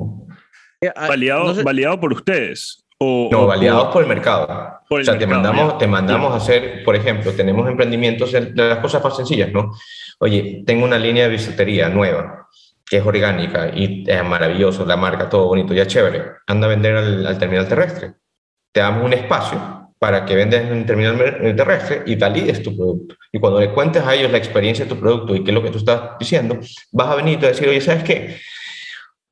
[0.80, 2.84] Eh, ah, validado, validado por ustedes.
[3.04, 4.80] O, no, validados por el mercado.
[4.88, 9.02] o sea, te mandamos, te mandamos a hacer, por ejemplo, tenemos emprendimientos de las cosas
[9.02, 9.72] más sencillas, ¿no?
[10.20, 12.48] Oye, tengo una línea de bisutería nueva
[12.92, 16.94] que es orgánica y es maravilloso, la marca, todo bonito, ya chévere, anda a vender
[16.94, 18.12] al, terminal terrestre.
[18.70, 21.16] Te damos un espacio para que vendas en el terminal
[21.56, 23.14] terrestre y valides tu producto.
[23.32, 25.62] Y cuando le cuentes a ellos la experiencia de tu producto y qué es lo
[25.62, 26.58] que tú estás diciendo,
[26.92, 28.36] vas a venir y te a decir, oye, ¿sabes qué?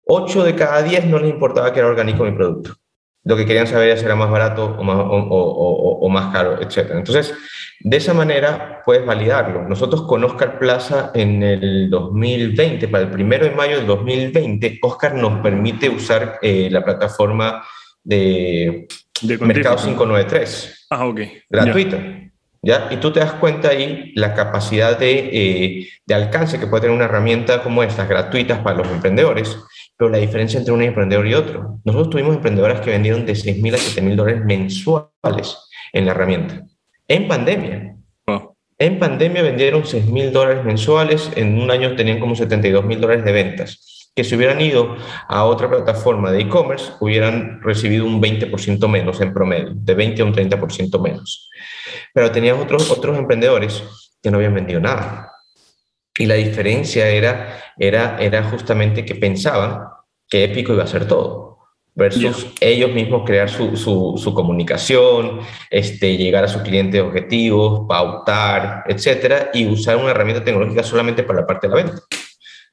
[0.06, 2.76] 8 de cada 10 no les importaba que era orgánico mi producto.
[3.24, 6.32] Lo que querían saber era si era más barato o más, o, o, o más
[6.32, 6.90] caro, etc.
[6.92, 7.34] Entonces,
[7.82, 9.66] de esa manera puedes validarlo.
[9.66, 15.14] Nosotros con Oscar Plaza en el 2020, para el primero de mayo del 2020, Oscar
[15.14, 17.64] nos permite usar eh, la plataforma
[18.04, 18.86] de,
[19.40, 20.86] Mercado 593.
[20.90, 21.20] Ah, ok.
[21.48, 21.98] Gratuita.
[22.62, 22.88] Ya.
[22.90, 26.96] Y tú te das cuenta ahí la capacidad de, eh, de alcance que puede tener
[26.96, 29.56] una herramienta como estas, gratuitas para los emprendedores,
[30.00, 31.78] pero la diferencia entre un emprendedor y otro.
[31.84, 35.58] Nosotros tuvimos emprendedoras que vendieron de 6 mil a 7 mil dólares mensuales
[35.92, 36.64] en la herramienta
[37.10, 37.96] en pandemia.
[38.78, 43.24] En pandemia vendieron 6 mil dólares mensuales, en un año tenían como 72 mil dólares
[43.24, 44.96] de ventas, que si hubieran ido
[45.28, 50.24] a otra plataforma de e-commerce hubieran recibido un 20% menos en promedio, de 20 a
[50.24, 51.50] un 30% menos.
[52.14, 53.82] Pero tenían otros, otros emprendedores
[54.22, 55.32] que no habían vendido nada.
[56.16, 59.80] Y la diferencia era, era, era justamente que pensaban
[60.30, 61.50] que Épico iba a hacer todo
[61.94, 69.50] versus ellos mismos crear su, su, comunicación, este, llegar a sus clientes objetivos, pautar, etcétera,
[69.52, 72.02] y usar una herramienta tecnológica solamente para la parte de la venta.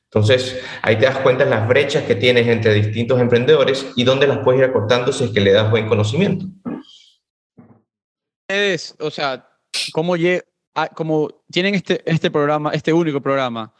[0.05, 4.37] Entonces, ahí te das cuenta las brechas que tienes entre distintos emprendedores y dónde las
[4.39, 6.45] puedes ir acortando si es que le das buen conocimiento.
[8.47, 9.45] Es, o sea,
[9.91, 10.15] ¿cómo,
[10.95, 13.73] como tienen este, este programa, este único programa,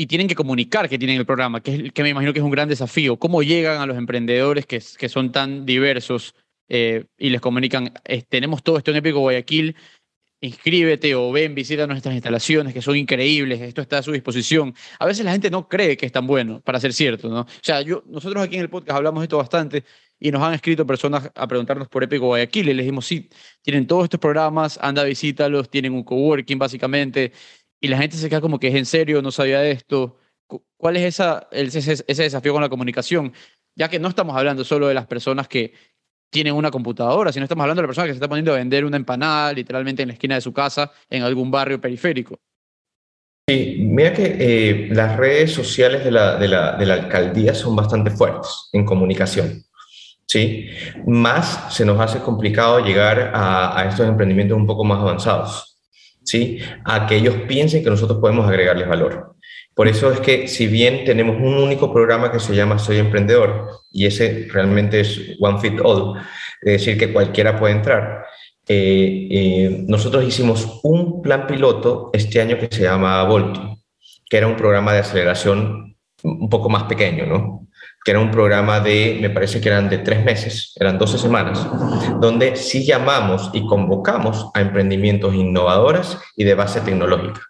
[0.00, 2.52] y tienen que comunicar que tienen el programa, que, que me imagino que es un
[2.52, 3.18] gran desafío.
[3.18, 6.36] ¿Cómo llegan a los emprendedores que, son tan diversos
[6.68, 7.92] eh, y les comunican,
[8.28, 9.74] tenemos todo esto en Épico Guayaquil,
[10.40, 14.72] inscríbete o ven, visita nuestras instalaciones que son increíbles, esto está a su disposición.
[15.00, 17.40] A veces la gente no cree que es tan bueno para ser cierto, ¿no?
[17.40, 19.84] O sea, yo, nosotros aquí en el podcast hablamos de esto bastante
[20.20, 23.28] y nos han escrito personas a preguntarnos por Épico Guayaquil y les dijimos, sí,
[23.62, 27.32] tienen todos estos programas, anda, visítalos, tienen un coworking básicamente,
[27.80, 30.18] y la gente se queda como que es en serio, no sabía de esto.
[30.76, 33.32] ¿Cuál es esa, ese, desafío con la comunicación?
[33.76, 35.72] Ya que no estamos hablando solo de las personas que
[36.30, 38.84] tienen una computadora, sino estamos hablando de la persona que se está poniendo a vender
[38.84, 42.38] una empanada literalmente en la esquina de su casa en algún barrio periférico.
[43.48, 47.74] Sí, mira que eh, las redes sociales de la, de, la, de la, alcaldía son
[47.74, 49.64] bastante fuertes en comunicación.
[50.26, 50.68] ¿sí?
[51.06, 55.77] Más se nos hace complicado llegar a, a estos emprendimientos un poco más avanzados.
[56.28, 56.58] ¿Sí?
[56.84, 59.34] A que ellos piensen que nosotros podemos agregarles valor.
[59.74, 63.68] Por eso es que si bien tenemos un único programa que se llama Soy Emprendedor,
[63.90, 66.18] y ese realmente es One Fit All,
[66.62, 68.24] es decir, que cualquiera puede entrar,
[68.66, 73.78] eh, eh, nosotros hicimos un plan piloto este año que se llama Voltio,
[74.28, 77.67] que era un programa de aceleración un poco más pequeño, ¿no?
[78.08, 81.68] Que era un programa de, me parece que eran de tres meses, eran 12 semanas,
[82.18, 87.42] donde sí llamamos y convocamos a emprendimientos innovadores y de base tecnológica.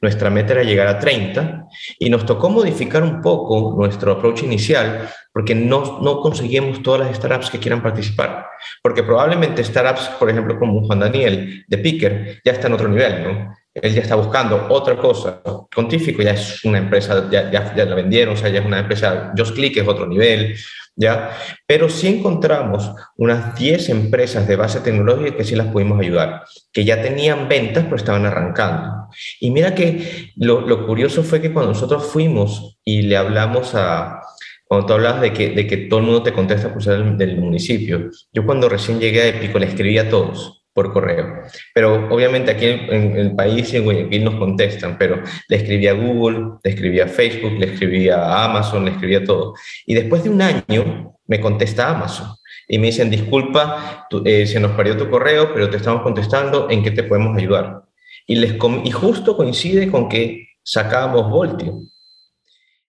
[0.00, 1.66] Nuestra meta era llegar a 30
[1.98, 7.14] y nos tocó modificar un poco nuestro approach inicial porque no, no conseguimos todas las
[7.14, 8.46] startups que quieran participar.
[8.82, 13.22] Porque probablemente startups, por ejemplo, como Juan Daniel de Picker, ya está en otro nivel,
[13.22, 13.54] ¿no?
[13.82, 15.42] Él ya está buscando otra cosa.
[15.74, 19.32] Contífico ya es una empresa, ya, ya, la vendieron, o sea, ya es una empresa,
[19.36, 20.56] Just Click es otro nivel,
[20.94, 21.36] ¿ya?
[21.66, 26.86] Pero sí encontramos unas 10 empresas de base tecnológica que sí las pudimos ayudar, que
[26.86, 29.08] ya tenían ventas, pero estaban arrancando.
[29.40, 34.22] Y mira que lo, lo curioso fue que cuando nosotros fuimos y le hablamos a,
[34.64, 37.18] cuando tú hablas de que, de que todo el mundo te contesta por ser del,
[37.18, 41.42] del municipio, yo cuando recién llegué a Épico le escribí a todos por correo.
[41.74, 45.94] Pero obviamente aquí en, el país y en Guayaquil nos contestan, pero le escribí a
[45.94, 49.54] Google, le escribí a Facebook, le escribí a Amazon, le escribí a todo.
[49.86, 52.28] Y después de un año me contesta Amazon
[52.68, 56.82] y me dicen, disculpa, eh, se nos perdió tu correo, pero te estamos contestando, ¿en
[56.82, 57.84] qué te podemos ayudar?
[58.26, 61.80] Y, les y justo coincide con que sacábamos Voltio.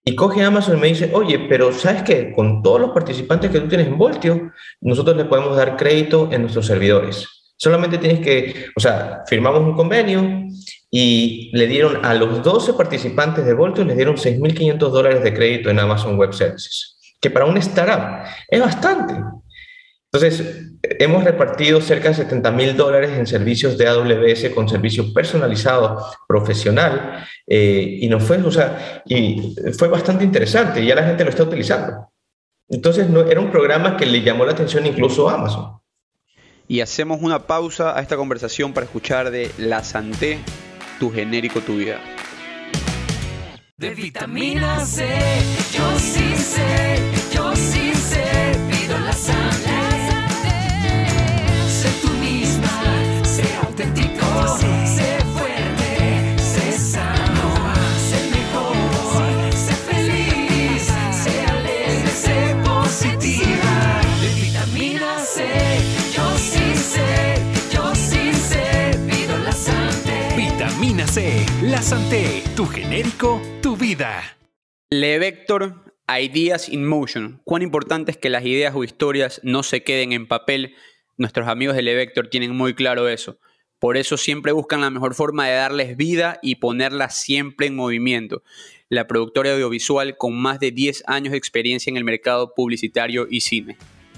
[0.03, 2.33] Y coge Amazon y me dice, oye, pero ¿sabes qué?
[2.33, 6.41] Con todos los participantes que tú tienes en Voltio, nosotros le podemos dar crédito en
[6.41, 7.36] nuestros servidores.
[7.57, 10.47] Solamente tienes que, o sea, firmamos un convenio
[10.91, 15.71] y le dieron a los 12 participantes de Voltio, les dieron 6.500 dólares de crédito
[15.71, 19.15] en Amazon Web Services, que para un startup es bastante.
[20.11, 26.05] Entonces, hemos repartido cerca de 70 mil dólares en servicios de AWS con servicio personalizado,
[26.27, 31.23] profesional, eh, y nos fue, o sea, y fue bastante interesante, y ya la gente
[31.23, 32.11] lo está utilizando.
[32.69, 35.77] Entonces, no, era un programa que le llamó la atención incluso a Amazon
[36.67, 40.39] y hacemos una pausa a esta conversación para escuchar de La Santé,
[40.99, 41.99] tu genérico, tu vida.
[43.77, 45.07] De vitamina C,
[45.77, 46.99] yo sí sé,
[47.33, 48.25] yo sí sé,
[48.71, 49.69] pido la Santé.
[51.69, 54.06] Sé tú misma, sé auténtico,
[71.63, 74.37] La Santé, tu genérico, tu vida.
[74.91, 75.73] Levector,
[76.07, 77.41] Ideas in Motion.
[77.43, 80.75] Cuán importante es que las ideas o historias no se queden en papel.
[81.17, 83.39] Nuestros amigos de Levector tienen muy claro eso.
[83.79, 88.43] Por eso siempre buscan la mejor forma de darles vida y ponerlas siempre en movimiento.
[88.87, 93.41] La productora audiovisual con más de 10 años de experiencia en el mercado publicitario y
[93.41, 93.75] cine.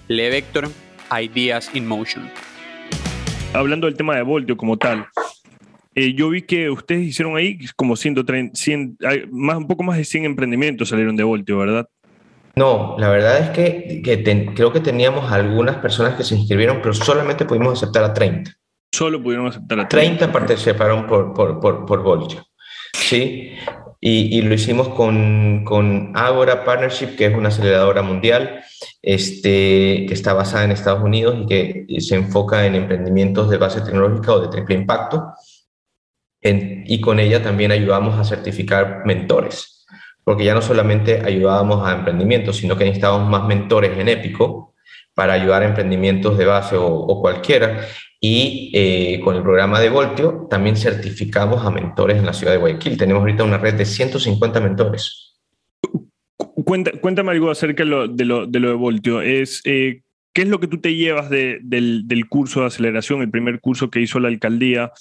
[0.09, 0.67] Levector,
[1.09, 2.29] Ideas in Motion.
[3.53, 5.07] Hablando del tema de Voltio como tal,
[6.07, 9.97] eh, yo vi que ustedes hicieron ahí como 130, 100, hay más, un poco más
[9.97, 11.87] de 100 emprendimientos salieron de Voltio, ¿verdad?
[12.55, 16.79] No, la verdad es que, que ten- creo que teníamos algunas personas que se inscribieron,
[16.81, 18.51] pero solamente pudimos aceptar a 30.
[18.91, 22.43] Solo pudieron aceptar a 30 participaron por, por, por, por Voltio.
[22.93, 23.51] ¿sí?
[24.01, 28.61] Y, y lo hicimos con, con Agora Partnership, que es una aceleradora mundial
[29.01, 33.81] este, que está basada en Estados Unidos y que se enfoca en emprendimientos de base
[33.81, 35.33] tecnológica o de triple impacto.
[36.41, 39.85] Y con ella también ayudamos a certificar mentores,
[40.23, 44.73] porque ya no solamente ayudábamos a emprendimientos, sino que necesitábamos más mentores en Épico
[45.13, 47.81] para ayudar a emprendimientos de base o, cualquiera.
[48.21, 52.59] Y eh, con el programa de Voltio también certificamos a mentores en la ciudad de
[52.59, 52.97] Guayaquil.
[52.97, 55.35] Tenemos ahorita una red de 150 mentores.
[57.01, 58.07] Cuéntame algo acerca de lo
[58.47, 59.21] de, lo, Voltio.
[59.21, 60.01] Es, eh,
[60.33, 63.59] ¿Qué es lo que tú te llevas de- del, del curso de aceleración, el primer
[63.59, 64.91] curso que hizo la alcaldía?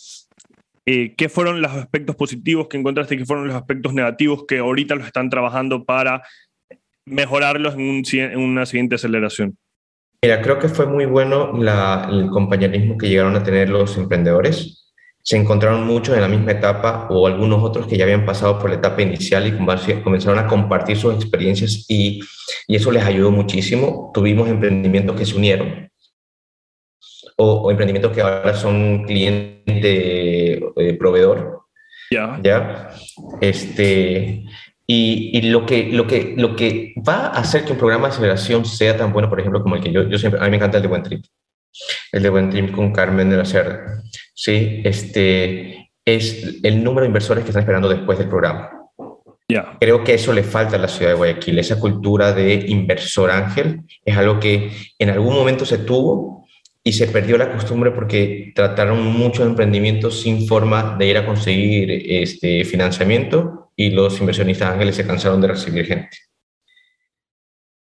[0.91, 3.19] Eh, ¿Qué fueron los aspectos positivos que encontraste?
[3.19, 6.23] ¿Qué fueron los aspectos negativos que ahorita los están trabajando para
[7.05, 9.59] mejorarlos en, un en una siguiente aceleración?
[10.23, 14.91] Mira, creo que fue muy bueno la- el compañerismo que llegaron a tener los emprendedores.
[15.23, 18.71] Se encontraron muchos en la misma etapa o algunos otros que ya habían pasado por
[18.71, 19.53] la etapa inicial y
[20.03, 22.21] comenzaron a compartir sus experiencias y,
[22.67, 24.11] y eso les ayudó muchísimo.
[24.15, 25.88] Tuvimos emprendimientos que se unieron
[27.39, 31.63] o, o emprendimientos que ahora son cliente eh, proveedor
[32.11, 32.39] Ya.
[32.43, 32.91] ¿ya?
[33.41, 34.45] Este,
[34.87, 38.15] y, y lo, que, lo, que, lo que va a hacer que un programa de
[38.15, 40.57] aceleración sea tan bueno, por ejemplo, como el que yo, yo siempre, a mí me
[40.57, 41.25] encanta el de Buen Trip,
[42.13, 44.03] el de Buen Trip con Carmen de la Cerda,
[44.35, 44.81] ¿sí?
[44.85, 48.71] Este, es el número de inversores que están esperando después del programa.
[49.51, 49.77] Ya.
[49.79, 53.83] Creo que eso le falta a la ciudad de Guayaquil, esa cultura de inversor ángel
[54.05, 56.48] es algo que en algún momento se tuvo
[56.89, 61.91] y se perdió la costumbre porque trataron muchos emprendimientos sin forma de ir a conseguir
[61.91, 66.17] este financiamiento y los inversionistas ángeles se cansaron de recibir gente.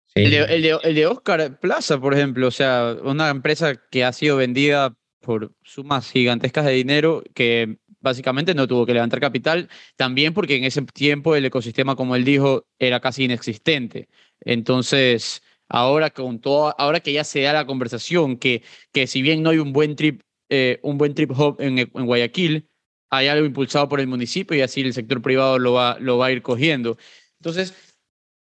[0.07, 0.23] Sí.
[0.23, 4.03] El de, el, de, el de Oscar Plaza, por ejemplo, o sea, una empresa que
[4.03, 9.69] ha sido vendida por sumas gigantescas de dinero que básicamente no tuvo que levantar capital,
[9.97, 14.09] también porque en ese tiempo el ecosistema, como él dijo, era casi inexistente.
[14.41, 18.63] Entonces, ahora con todo, ahora que ya se da la conversación, que,
[18.93, 22.07] que si bien no hay un buen trip, eh, un buen trip hub en, en,
[22.07, 22.69] Guayaquil,
[23.11, 26.27] hay algo impulsado por el municipio y así el sector privado lo va, lo va
[26.27, 26.99] a ir cogiendo.
[27.39, 27.75] Entonces,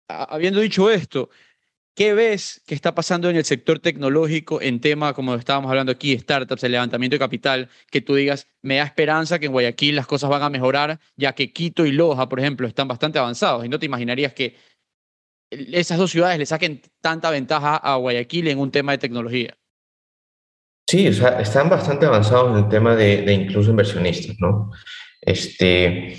[0.09, 1.31] habiendo dicho esto,
[1.95, 6.19] ¿Qué ves que está pasando en el sector tecnológico en tema, como estábamos hablando aquí,
[6.19, 10.09] startups, el levantamiento de capital, que tú digas, me da esperanza que en Guayaquil las
[10.09, 13.69] cosas van a mejorar, ya que Quito y Loja, por ejemplo, están bastante avanzados y
[13.69, 14.57] no te imaginarías que
[15.73, 19.57] esas dos ciudades le saquen tanta ventaja a Guayaquil en un tema de tecnología?
[20.87, 24.71] Sí, o sea, están bastante avanzados en el tema de, incluso inversionistas, ¿no?
[25.21, 26.19] Este,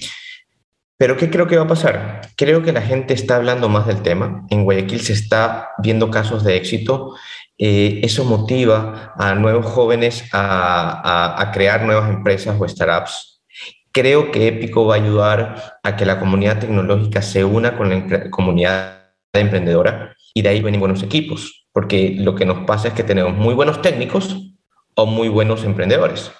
[0.97, 2.21] pero ¿qué creo que va a pasar?
[2.35, 4.45] Creo que la gente está hablando más del tema.
[4.49, 7.13] En Guayaquil se está viendo casos de éxito.
[7.57, 13.43] Eh, eso motiva a nuevos jóvenes a, a, crear nuevas empresas o startups.
[13.91, 18.29] Creo que Épico va a ayudar a que la comunidad tecnológica se una con la
[18.29, 19.04] comunidad
[19.39, 23.33] emprendedora y de ahí vienen buenos equipos, porque lo que nos pasa es que tenemos
[23.33, 24.53] muy buenos técnicos
[24.95, 26.31] o muy buenos emprendedores,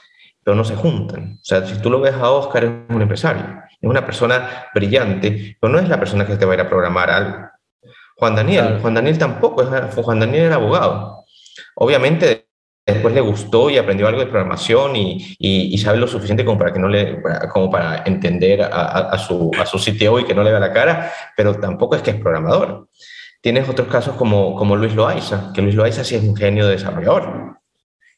[0.44, 1.40] pero no se juntan.
[1.42, 5.58] O sea, si tú lo ves a Oscar, es un empresario es una persona brillante,
[5.60, 7.50] pero no es la persona que te va a ir a programar algo.
[8.18, 8.80] Juan Daniel.
[8.82, 11.26] Juan Daniel tampoco, Juan Daniel era abogado.
[11.76, 12.45] Obviamente
[12.86, 16.60] después le gustó y aprendió algo de programación y, y, y sabe lo suficiente como
[16.60, 17.22] para, que no le,
[17.52, 20.72] como para entender a, a, su, a su CTO y que no le vea la
[20.72, 22.88] cara, pero tampoco es que es programador.
[23.42, 27.60] Tienes otros casos como, como Luis Loaiza, que Luis Loaiza sí es un genio desarrollador,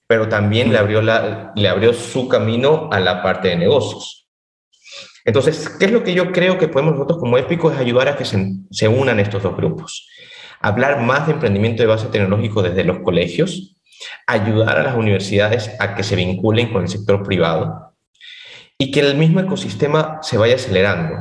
[0.05, 4.27] pero también le abrió, la, le abrió su camino a la parte de negocios.
[5.23, 8.15] Entonces, ¿qué es lo que yo creo que podemos nosotros como Épico es ayudar a
[8.15, 10.09] que se, se unan estos dos grupos?
[10.61, 13.76] Hablar más de emprendimiento de base tecnológico desde los colegios,
[14.25, 17.93] ayudar a las universidades a que se vinculen con el sector privado
[18.77, 21.15] y que el mismo ecosistema se vaya acelerando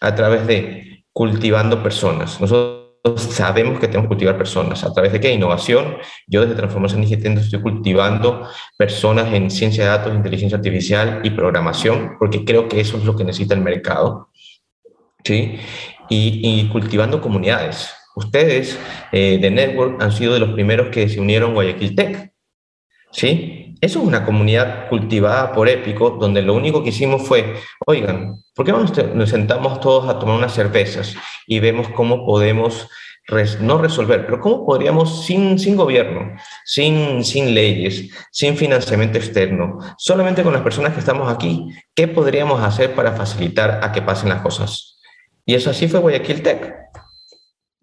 [0.00, 2.40] a través de cultivando personas.
[2.40, 2.82] Nosotros
[3.16, 4.84] sabemos que tenemos que cultivar personas.
[4.84, 5.32] ¿A través de qué?
[5.32, 5.98] Innovación.
[6.26, 12.16] Yo desde Transformación Digital estoy cultivando personas en ciencia de datos, inteligencia artificial y programación,
[12.18, 14.30] porque creo que eso es lo que necesita el mercado.
[15.24, 15.58] ¿Sí?
[16.08, 17.90] Y, y cultivando comunidades.
[18.14, 18.78] Ustedes
[19.12, 22.32] eh, de Network han sido de los primeros que se unieron a Guayaquil Tech.
[23.10, 23.62] ¿Sí?
[23.82, 28.64] Eso es una comunidad cultivada por Épico, donde lo único que hicimos fue, oigan, ¿por
[28.64, 31.16] qué nos sentamos todos a tomar unas cervezas
[31.48, 32.88] y vemos cómo podemos,
[33.60, 40.44] no resolver, pero cómo podríamos, sin, sin gobierno, sin, sin leyes, sin financiamiento externo, solamente
[40.44, 44.42] con las personas que estamos aquí, qué podríamos hacer para facilitar a que pasen las
[44.42, 45.00] cosas?
[45.44, 46.82] Y eso así fue Guayaquil Tech.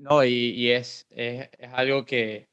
[0.09, 2.49] No, y, y es, es, es algo que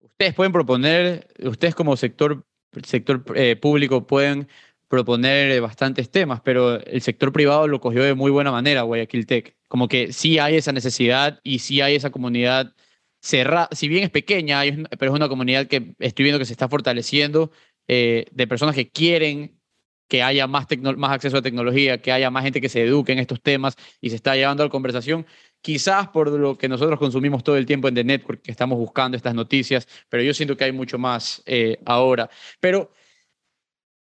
[0.00, 2.44] ustedes pueden proponer, ustedes como sector
[2.84, 4.48] sector eh, público pueden
[4.88, 9.56] proponer bastantes temas, pero el sector privado lo cogió de muy buena manera, Guayaquil Tech.
[9.68, 12.74] Como que sí hay esa necesidad y sí hay esa comunidad
[13.20, 14.62] cerrada, si bien es pequeña,
[14.98, 17.52] pero es una comunidad que estoy viendo que se está fortaleciendo
[17.86, 19.60] eh, de personas que quieren
[20.08, 23.20] que haya más, más acceso a tecnología, que haya más gente que se eduque en
[23.20, 25.24] estos temas y se está llevando a la conversación
[25.62, 29.16] quizás por lo que nosotros consumimos todo el tiempo en The Network, que estamos buscando
[29.16, 32.30] estas noticias, pero yo siento que hay mucho más eh, ahora.
[32.60, 32.90] Pero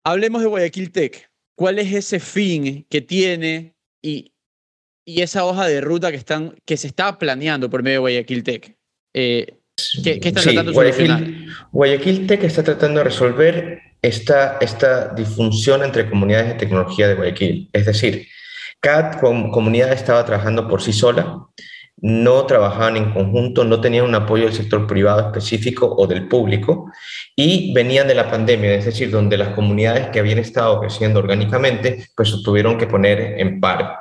[0.04, 1.30] hablemos de Guayaquil Tech.
[1.56, 4.34] ¿Cuál es ese fin que tiene y,
[5.06, 8.44] y esa hoja de ruta que, están, que se está planeando por medio de Guayaquil
[8.44, 8.76] Tech?
[9.14, 9.60] Eh,
[10.04, 15.84] ¿qué, ¿qué, están sí, tratando de Guayaquil, Tech está tratando de resolver esta, esta disfunción
[15.84, 17.70] entre comunidades de tecnología de Guayaquil.
[17.72, 18.28] Es decir,
[18.84, 21.48] cada comunidad estaba trabajando por sí sola,
[21.96, 26.92] no trabajaban en conjunto, no tenían un apoyo del sector privado específico o del público
[27.34, 32.08] y venían de la pandemia, es decir, donde las comunidades que habían estado creciendo orgánicamente,
[32.14, 34.00] pues tuvieron que poner en par.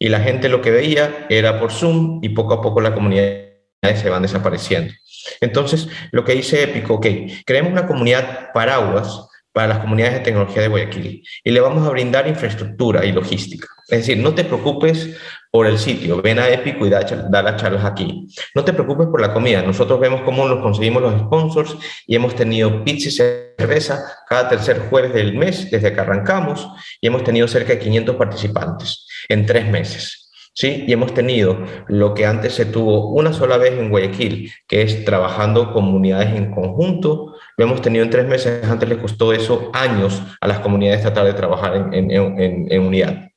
[0.00, 3.52] Y la gente lo que veía era por Zoom y poco a poco las comunidades
[3.94, 4.92] se van desapareciendo.
[5.40, 7.06] Entonces, lo que dice Épico, ok,
[7.46, 11.90] creemos una comunidad paraguas para las comunidades de tecnología de Guayaquil y le vamos a
[11.90, 13.68] brindar infraestructura y logística.
[13.88, 15.16] Es decir, no te preocupes
[15.50, 18.26] por el sitio, ven a Épico y da, da, las charlas aquí.
[18.56, 22.34] No te preocupes por la comida, nosotros vemos cómo nos conseguimos los sponsors y hemos
[22.34, 26.68] tenido pizza y cerveza cada tercer jueves del mes desde que arrancamos
[27.00, 30.24] y hemos tenido cerca de 500 participantes en tres meses.
[30.54, 30.84] ¿sí?
[30.86, 35.04] Y hemos tenido lo que antes se tuvo una sola vez en Guayaquil, que es
[35.04, 37.33] trabajando comunidades en conjunto.
[37.56, 41.26] Lo hemos tenido en tres meses, antes les costó eso años a las comunidades tratar
[41.26, 43.28] de trabajar en, en, en, en unidad.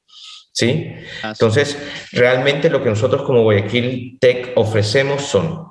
[0.52, 0.92] ¿Sí?
[1.24, 1.78] Entonces,
[2.12, 5.68] realmente lo que nosotros como Guayaquil Tech ofrecemos son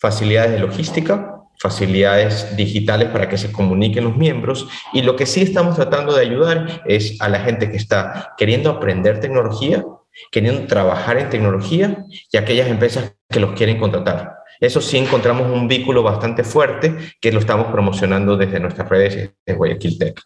[0.00, 5.42] facilidades de logística, facilidades digitales para que se comuniquen los miembros y lo que sí
[5.42, 9.84] estamos tratando de ayudar es a la gente que está queriendo aprender tecnología,
[10.32, 14.39] queriendo trabajar en tecnología y aquellas empresas que los quieren contratar.
[14.60, 19.54] Eso sí encontramos un vínculo bastante fuerte que lo estamos promocionando desde nuestras redes de
[19.54, 20.20] Guayaquil Tech.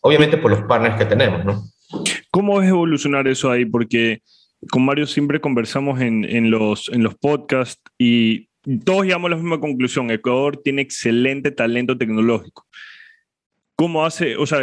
[0.00, 1.62] Obviamente por los partners que tenemos, ¿no?
[2.30, 3.66] ¿Cómo es evolucionar eso ahí?
[3.66, 4.22] Porque
[4.70, 8.48] con Mario siempre conversamos en, los, en los podcasts y
[8.84, 10.10] todos llegamos a la misma conclusión.
[10.10, 12.66] Ecuador tiene excelente talento tecnológico.
[13.76, 14.60] ¿Cómo hace, o sea,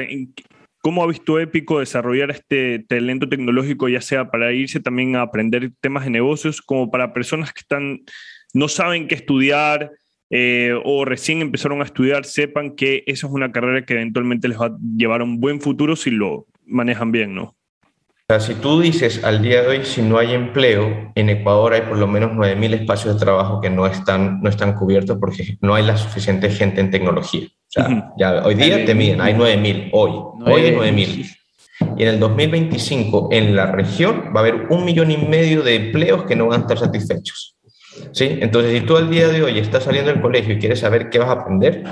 [0.82, 5.72] cómo ha visto Épico desarrollar este talento tecnológico, ya sea para irse también a aprender
[5.80, 8.00] temas de negocios, como para personas que están,
[8.54, 9.92] no saben qué estudiar
[10.30, 14.60] eh, o recién empezaron a estudiar, sepan que esa es una carrera que eventualmente les
[14.60, 17.56] va a llevar a un buen futuro si lo manejan bien, ¿no?
[18.40, 21.98] si tú dices al día de hoy, si no hay empleo, en Ecuador hay por
[21.98, 25.84] lo menos 9.000 espacios de trabajo que no están, no están cubiertos porque no hay
[25.84, 27.48] la suficiente gente en tecnología.
[27.48, 30.12] O sea, ya hoy día te miden, hay 9.000, hoy,
[30.46, 31.38] hoy hay 9.000.
[31.98, 35.76] Y en el 2025, en la región, va a haber un millón y medio de
[35.76, 37.58] empleos que no van a estar satisfechos.
[38.12, 38.38] ¿Sí?
[38.42, 41.20] Entonces, si tú al día de hoy estás saliendo del colegio y quieres saber qué
[41.20, 41.84] vas a aprender,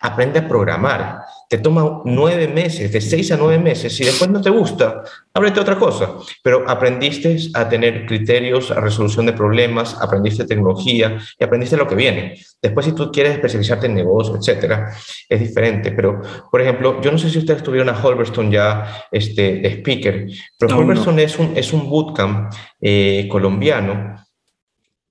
[0.00, 1.20] aprende a programar
[1.50, 5.02] te toma nueve meses, de seis a nueve meses, si después no te gusta,
[5.34, 6.12] ábrete otra cosa,
[6.44, 11.96] pero aprendiste a tener criterios, a resolución de problemas, aprendiste tecnología y aprendiste lo que
[11.96, 12.40] viene.
[12.62, 14.92] Después, si tú quieres especializarte en negocio, etcétera,
[15.28, 16.22] es diferente, pero,
[16.52, 20.72] por ejemplo, yo no sé si ustedes estuvieron a Holberston ya este, de speaker, pero
[20.72, 21.22] No, Holberston no.
[21.22, 24.14] Es, un, es un bootcamp eh, colombiano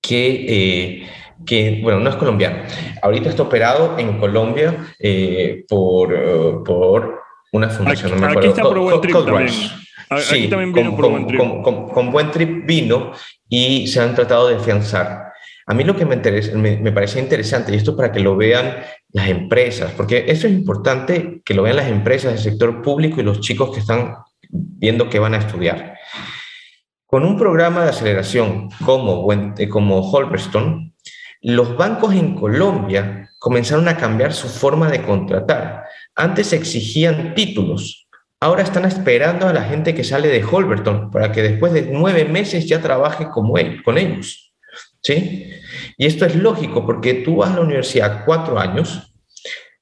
[0.02, 0.46] que...
[1.04, 1.10] eh,
[1.46, 2.58] que, bueno, no es colombiano.
[3.02, 7.18] Ahorita está operado en Colombia eh, por, eh, por
[7.54, 9.48] una fundación, Aquí- no me aquí está por Buen Trip también.
[10.10, 11.40] Aquí Sí, también vino con, por Buen Trip.
[11.40, 13.14] con- con- con Buen Trip vino
[13.48, 15.32] y se han tratado de afianzar.
[15.66, 18.36] A mí lo que me, interesa, me, me parece interesante, y esto para que lo
[18.36, 18.76] vean
[19.14, 23.24] las empresas, porque eso es importante que lo vean las empresas del sector público y
[23.24, 24.14] los chicos que están
[24.52, 25.96] viendo que van a estudiar.
[27.10, 30.12] Con un programa de aceleración como, eh, como
[31.42, 35.86] los bancos en Colombia comenzaron a cambiar su forma de contratar.
[36.14, 38.08] Antes exigían títulos,
[38.40, 42.26] ahora están esperando a la gente que sale de Holberton para que después de nueve
[42.26, 44.54] meses ya trabaje como él, con ellos.
[45.02, 45.50] ¿Sí?
[45.98, 49.09] Y esto es lógico porque tú vas a la universidad cuatro años,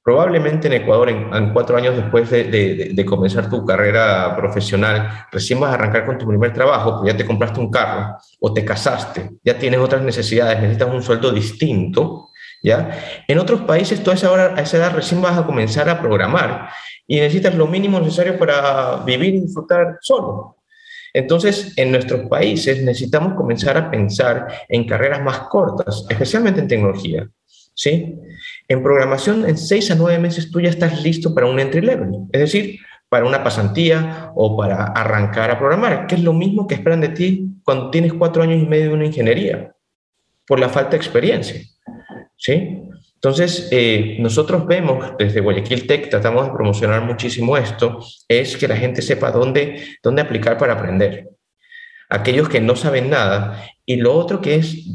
[0.08, 5.74] probablemente en Ecuador, en, cuatro años después de, comenzar tu carrera profesional, recién vas a
[5.74, 9.58] arrancar con tu primer trabajo, pues ya te compraste un carro o te casaste, ya
[9.58, 12.30] tienes otras necesidades, necesitas un sueldo distinto,
[12.62, 12.90] ¿ya?
[13.28, 16.70] En otros países, tú a esa, a esa edad recién vas a comenzar a programar
[17.06, 20.56] y necesitas lo mínimo necesario para vivir y disfrutar solo.
[21.12, 27.28] Entonces, en nuestros países necesitamos comenzar a pensar en carreras más cortas, especialmente en tecnología,
[27.74, 28.16] ¿sí?
[28.68, 32.10] En programación, en seis a nueve meses tú ya estás listo para un entry level,
[32.32, 36.74] es decir, para una pasantía o para arrancar a programar, que es lo mismo que
[36.74, 39.72] esperan de ti cuando tienes cuatro años y medio de una ingeniería,
[40.46, 41.60] por la falta de experiencia,
[42.36, 42.82] ¿sí?
[43.14, 47.98] Entonces, eh, nosotros vemos desde Guayaquil Tech, tratamos de promocionar muchísimo esto,
[48.28, 51.28] es que la gente sepa dónde, dónde aplicar para aprender.
[52.08, 53.64] Aquellos que no saben nada.
[53.84, 54.86] Y lo otro que es,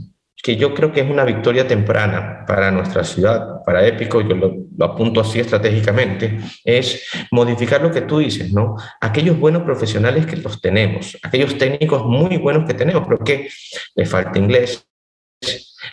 [0.43, 4.53] que yo creo que es una victoria temprana para nuestra ciudad, para Épico, yo lo,
[4.77, 8.75] lo apunto así estratégicamente, es modificar lo que tú dices, ¿no?
[8.99, 13.47] Aquellos buenos profesionales que los tenemos, aquellos técnicos muy buenos que tenemos, pero que
[13.95, 14.85] les falta inglés,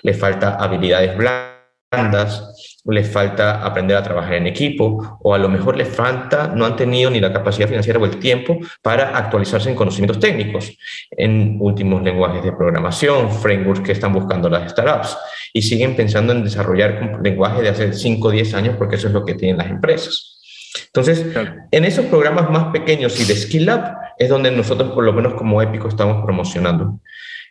[0.02, 5.76] les falta habilidades blandas, les falta aprender a trabajar en equipo o a lo mejor
[5.76, 9.76] les falta, no han tenido ni la capacidad financiera o el tiempo para actualizarse en
[9.76, 10.76] conocimientos técnicos,
[11.10, 15.16] en últimos lenguajes de programación, frameworks que están buscando las startups
[15.52, 19.12] y siguen pensando en desarrollar lenguajes de hace 5 o 10 años porque eso es
[19.12, 20.38] lo que tienen las empresas.
[20.86, 21.26] Entonces,
[21.70, 23.82] en esos programas más pequeños y de Skill Up
[24.18, 27.00] es donde nosotros, por lo menos como Épico, estamos promocionando.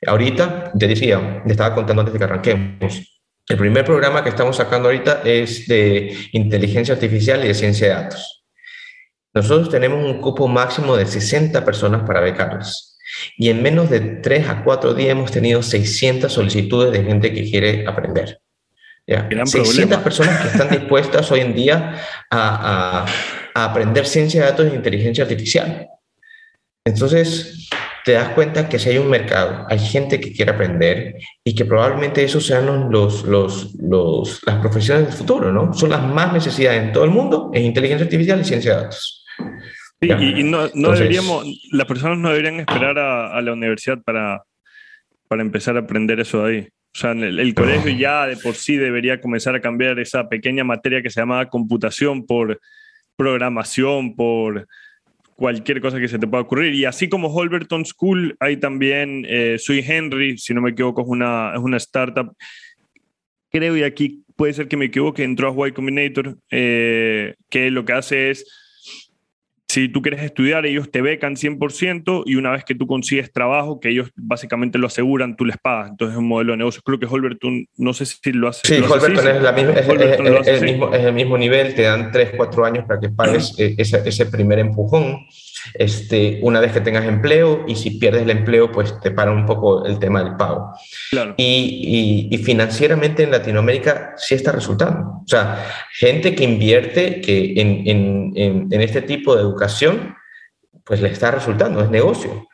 [0.06, 3.19] Ahorita, te decía, te estaba contando antes de que arranquemos,
[3.50, 7.94] el primer programa que estamos sacando ahorita es de inteligencia artificial y de ciencia de
[7.96, 8.46] datos.
[9.34, 12.98] Nosotros tenemos un cupo máximo de 60 personas para becarlas.
[13.38, 17.50] Y en menos de 3 a 4 días hemos tenido 600 solicitudes de gente que
[17.50, 18.40] quiere aprender.
[19.08, 19.24] ¿ya?
[19.24, 20.04] Gran 600 problema.
[20.04, 21.96] personas que están dispuestas hoy en día
[22.30, 23.06] a, a-
[23.56, 25.88] a aprender ciencia de datos e inteligencia artificial.
[26.86, 27.68] Entonces,
[28.06, 31.66] te das cuenta que si hay un mercado, hay gente que quiere aprender y que
[31.66, 35.74] probablemente esos sean los, los, los, las profesiones del futuro, ¿no?
[35.74, 39.26] Son las más necesidades en todo el mundo, en inteligencia artificial y ciencia de datos.
[40.02, 43.54] Sí, y, y no, no Entonces- deberíamos, las personas no deberían esperar a, a la
[43.54, 44.44] universidad para,
[45.28, 46.68] para empezar a aprender eso de ahí.
[46.96, 50.64] O sea, el, el colegio ya de por sí debería comenzar a cambiar esa pequeña
[50.64, 52.60] materia que se llamaba computación por
[53.16, 54.68] programación, por
[55.40, 56.74] cualquier cosa que se te pueda ocurrir.
[56.74, 61.08] Y así como Holberton School, hay también eh, Sui Henry, si no me equivoco, es
[61.08, 62.36] una, es una startup.
[63.50, 67.86] Creo, y aquí puede ser que me equivoque, entró a Y Combinator, eh, que lo
[67.86, 68.46] que hace es
[69.72, 73.80] si tú quieres estudiar, ellos te becan 100% y una vez que tú consigues trabajo,
[73.80, 75.92] que ellos básicamente lo aseguran, tú les pagas.
[75.92, 76.82] Entonces es un modelo de negocio.
[76.84, 78.62] Creo que Holberton, no sé si lo hace.
[78.68, 80.56] Sí, lo hace Holberton así, es, la misma, es, Holberton es- lo es hace el
[80.58, 80.66] así.
[80.66, 84.02] mismo, es el mismo nivel, te dan 3, 4 años para que pagues eh, ese,
[84.10, 85.20] ese primer empujón.
[85.74, 89.46] Este, una vez que tengas empleo y si pierdes el empleo, pues te para un
[89.46, 90.74] poco el tema del pago.
[91.12, 91.36] Claro.
[91.38, 95.22] Y, y- y financieramente en Latinoamérica sí está resultando.
[95.24, 100.16] O sea, gente que invierte que en, en- en- en este tipo de educación,
[100.86, 102.48] pues le está resultando, es negocio.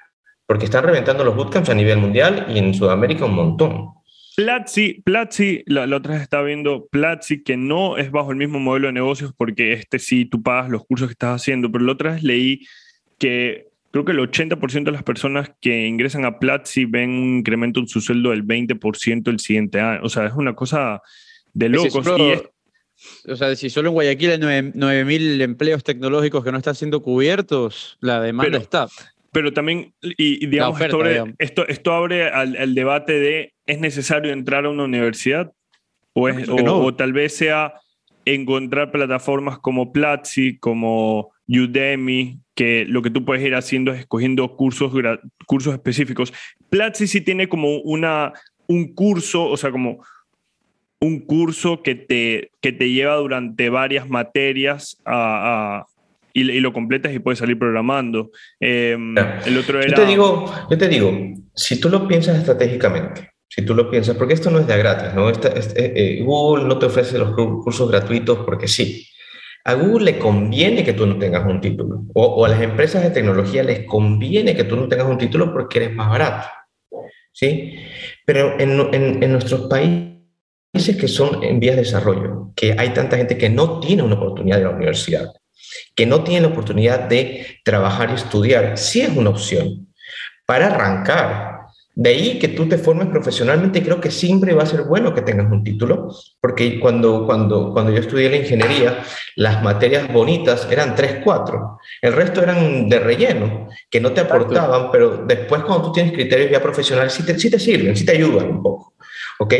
[0.48, 3.90] Porque están reventando los bootcamps a nivel mundial y en Sudamérica un montón.
[4.36, 8.88] Platzi, Platzi la, la otra estaba viendo Platzi, que no es bajo el mismo modelo
[8.88, 12.12] de negocios, porque este sí tú pagas los cursos que estás haciendo, pero la otra
[12.12, 12.60] vez leí
[13.18, 17.80] que creo que el 80% de las personas que ingresan a Platzi ven un incremento
[17.80, 20.02] en su sueldo del 20% el siguiente año.
[20.04, 21.02] O sea, es una cosa
[21.54, 22.06] de locos.
[22.18, 22.44] Y es-
[23.28, 24.38] O sea, si solo en Guayaquil hay
[24.74, 28.88] 9.000 empleos tecnológicos que no están siendo cubiertos, la demanda Pero- está.
[29.32, 31.36] pero también, y, y digamos, oferta, esto, abre, digamos.
[31.40, 35.52] esto, esto abre al, al debate de, ¿es necesario entrar a una universidad?
[36.14, 36.78] O, es- no.
[36.80, 37.74] o tal vez sea
[38.24, 44.56] encontrar plataformas como Platzi, como Udemy, que lo que tú puedes ir haciendo es escogiendo
[44.56, 44.92] cursos,
[45.46, 46.34] cursos específicos.
[46.70, 48.32] Platzi sí tiene como una,
[48.68, 50.00] un curso, o sea, como
[51.02, 55.86] un curso que te, que te lleva durante varias materias a- a-
[56.34, 58.32] y, y lo completas y puedes salir programando.
[58.60, 58.98] Eh,
[59.46, 59.90] el otro era...
[59.90, 61.12] Yo te digo, yo te digo,
[61.54, 65.14] si tú lo piensas estratégicamente, si tú lo piensas, porque esto no es de gratis,
[65.14, 65.30] ¿no?
[65.30, 69.08] Esta- este, eh, Google no te ofrece los cu- cursos gratuitos porque sí.
[69.66, 73.10] A Google le conviene que tú no tengas un título, o, a las empresas de
[73.10, 76.48] tecnología les conviene que tú no tengas un título porque eres más barato,
[77.34, 77.76] ¿sí?
[78.26, 80.16] Pero en, en- en nuestros países
[81.00, 84.58] que son en vías de desarrollo, que hay tanta gente que no tiene una oportunidad
[84.58, 85.32] de la universidad,
[85.96, 89.88] que no tiene la oportunidad de trabajar y estudiar, sí es una opción
[90.46, 91.55] para arrancar.
[91.98, 95.22] De ahí que tú te formes profesionalmente, creo que siempre va a ser bueno que
[95.22, 99.02] tengas un título, porque cuando, cuando, cuando yo estudié la ingeniería,
[99.38, 104.92] las materias bonitas eran 3, 4, el resto eran de relleno, que no te aportaban,
[104.92, 108.12] pero después cuando tú tienes criterios ya profesionales, sí te, sí te sirven, sí te
[108.12, 108.96] ayudan un poco,
[109.40, 109.54] ¿ok?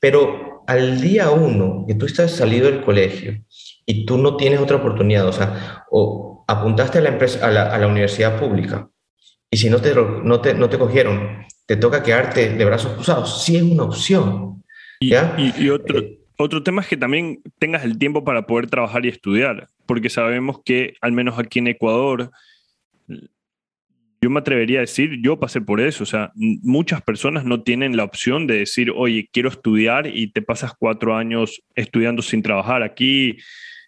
[0.00, 3.44] Pero al día uno que tú estás salido del colegio
[3.84, 7.64] y tú no tienes otra oportunidad, o sea, o apuntaste a la, empresa, a la,
[7.64, 8.88] a la universidad pública,
[9.50, 13.44] y si no te, no, te, no te cogieron, te toca quedarte de brazos cruzados,
[13.44, 14.62] sí es una opción.
[15.00, 15.34] Y, ¿Ya?
[15.36, 19.04] y- y otro, Eh, otro tema es que también tengas el tiempo para poder trabajar
[19.04, 22.30] y estudiar, porque sabemos que, al menos aquí en Ecuador,
[24.22, 27.96] yo me atrevería a decir, yo pasé por eso, o sea, muchas personas no tienen
[27.96, 32.82] la opción de decir, oye, quiero estudiar y te pasas cuatro años estudiando sin trabajar.
[32.82, 33.36] Aquí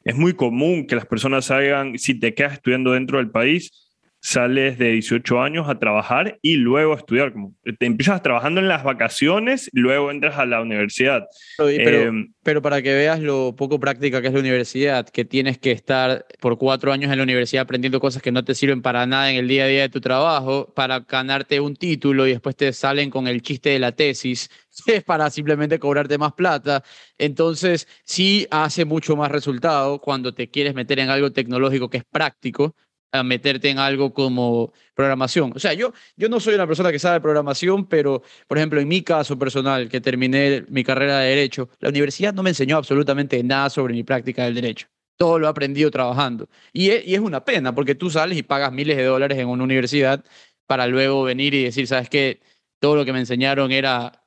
[0.05, 3.88] es muy común que las personas hagan, si te quedas estudiando dentro del país,
[4.21, 7.33] sales de 18 años a trabajar y luego a estudiar.
[7.33, 11.27] Como te empiezas trabajando en las vacaciones, luego entras a la universidad.
[11.57, 15.59] Pero, Eh, pero para que veas lo poco práctica que es la universidad, que tienes
[15.59, 19.07] que estar por cuatro años en la universidad aprendiendo cosas que no te sirven para
[19.07, 22.57] nada en el día a día de tu trabajo, para ganarte un título y después
[22.57, 24.51] te salen con el chiste de la tesis,
[24.87, 26.83] es para simplemente cobrarte más plata.
[27.19, 32.05] Entonces, sí hace mucho más resultado cuando te quieres meter en algo tecnológico que es
[32.05, 32.75] práctico
[33.13, 35.53] a meterte en algo como programación.
[35.55, 38.89] O sea, yo, yo no soy una persona que sabe programación, pero, por ejemplo, en
[38.89, 43.43] mi caso personal, que terminé mi carrera de Derecho, la universidad no me enseñó absolutamente
[43.43, 44.89] nada sobre mi práctica del derecho.
[45.17, 46.49] Todo lo he aprendido trabajando.
[46.73, 49.49] Y es, y es una pena, porque tú sales y pagas miles de dólares en
[49.49, 50.25] una universidad
[50.67, 52.41] para luego venir y decir, ¿sabes qué?
[52.79, 54.25] Todo lo que me enseñaron era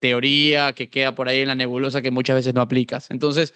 [0.00, 3.10] teoría que queda por ahí en la nebulosa que muchas veces no aplicas.
[3.10, 3.54] Entonces,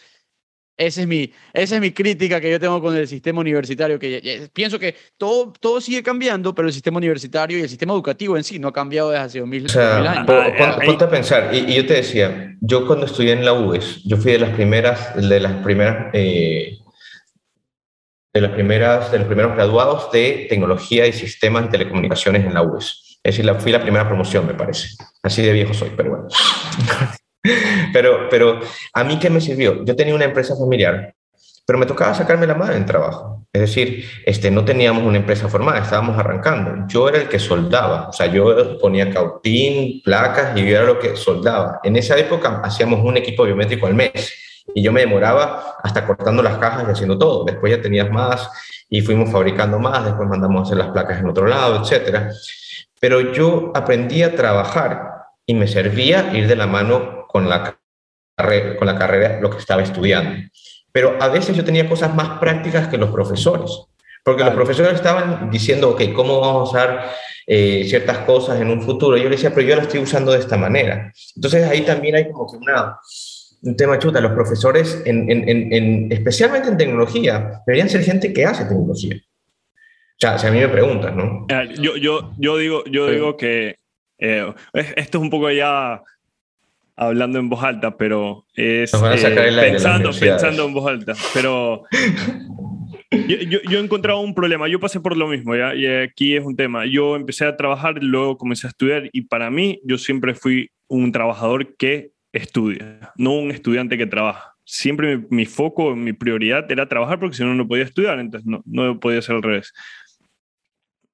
[0.78, 4.48] esa es mi, esa es mi crítica que yo tengo con el sistema universitario, que
[4.52, 8.44] pienso que todo, todo sigue cambiando, pero el sistema universitario y el sistema educativo en
[8.44, 10.26] sí no ha cambiado desde hace 2000, O sea, 2000 años.
[10.26, 13.44] po- pon- ahí- ponte a pensar, y, y yo te decía, yo cuando estudié en
[13.44, 16.78] la UES, yo fui de las primeras, de las primeras, eh,
[18.32, 22.62] de, las primeras, de los primeros graduados de tecnología y sistemas de telecomunicaciones en la
[22.62, 23.18] UES.
[23.24, 24.90] Es decir, la, fui la primera promoción, me parece.
[25.24, 26.28] Así de viejo soy, pero bueno.
[27.92, 28.60] pero, pero
[28.92, 29.84] a mí, ¿qué me sirvió?
[29.84, 31.14] Yo tenía una empresa familiar,
[31.66, 33.46] pero me tocaba sacarme la mano en trabajo.
[33.52, 36.86] Es decir, este, no teníamos una empresa formada, estábamos arrancando.
[36.86, 40.98] Yo era el que soldaba, o sea, yo ponía cautín, placas y yo era lo
[40.98, 41.80] que soldaba.
[41.82, 44.34] En esa época hacíamos un equipo biométrico al mes
[44.74, 47.44] y yo me demoraba hasta cortando las cajas y haciendo todo.
[47.44, 48.50] Después ya tenías más
[48.88, 52.30] y fuimos fabricando más, después mandamos a hacer las placas en otro lado, etcétera.
[53.00, 57.78] Pero yo aprendí a trabajar y me servía ir de la mano con la,
[58.78, 60.48] con la carrera, lo que estaba estudiando.
[60.90, 63.70] Pero a veces yo tenía cosas más prácticas que los profesores.
[64.24, 67.10] Porque los profesores estaban diciendo, ok, ¿cómo vamos a usar
[67.46, 69.16] eh, ciertas cosas en un futuro?
[69.16, 71.12] Yo le decía, pero yo la estoy usando de esta manera.
[71.36, 72.98] Entonces ahí también hay como que una,
[73.62, 74.20] un tema chuta.
[74.20, 79.16] Los profesores, en, en- en- en- especialmente en tecnología, deberían ser gente que hace tecnología.
[79.16, 81.46] O sea, si a mí me preguntas, ¿no?
[81.80, 83.76] Yo, yo, yo digo, yo digo que
[84.18, 86.02] eh, es- esto es un poco ya
[86.98, 91.14] hablando en voz alta, pero es eh, pensando, pensando en voz alta.
[91.32, 91.84] Pero
[93.10, 94.68] yo, yo, yo he encontrado un problema.
[94.68, 95.74] Yo pasé por lo mismo, ¿ya?
[95.74, 96.86] Y aquí es un tema.
[96.86, 101.12] Yo empecé a trabajar, luego comencé a estudiar y para mí yo siempre fui un
[101.12, 104.54] trabajador que estudia, no un estudiante que trabaja.
[104.64, 108.46] Siempre mi, mi foco, mi prioridad era trabajar porque si no, no podía estudiar, entonces
[108.46, 109.72] no, no podía ser al revés.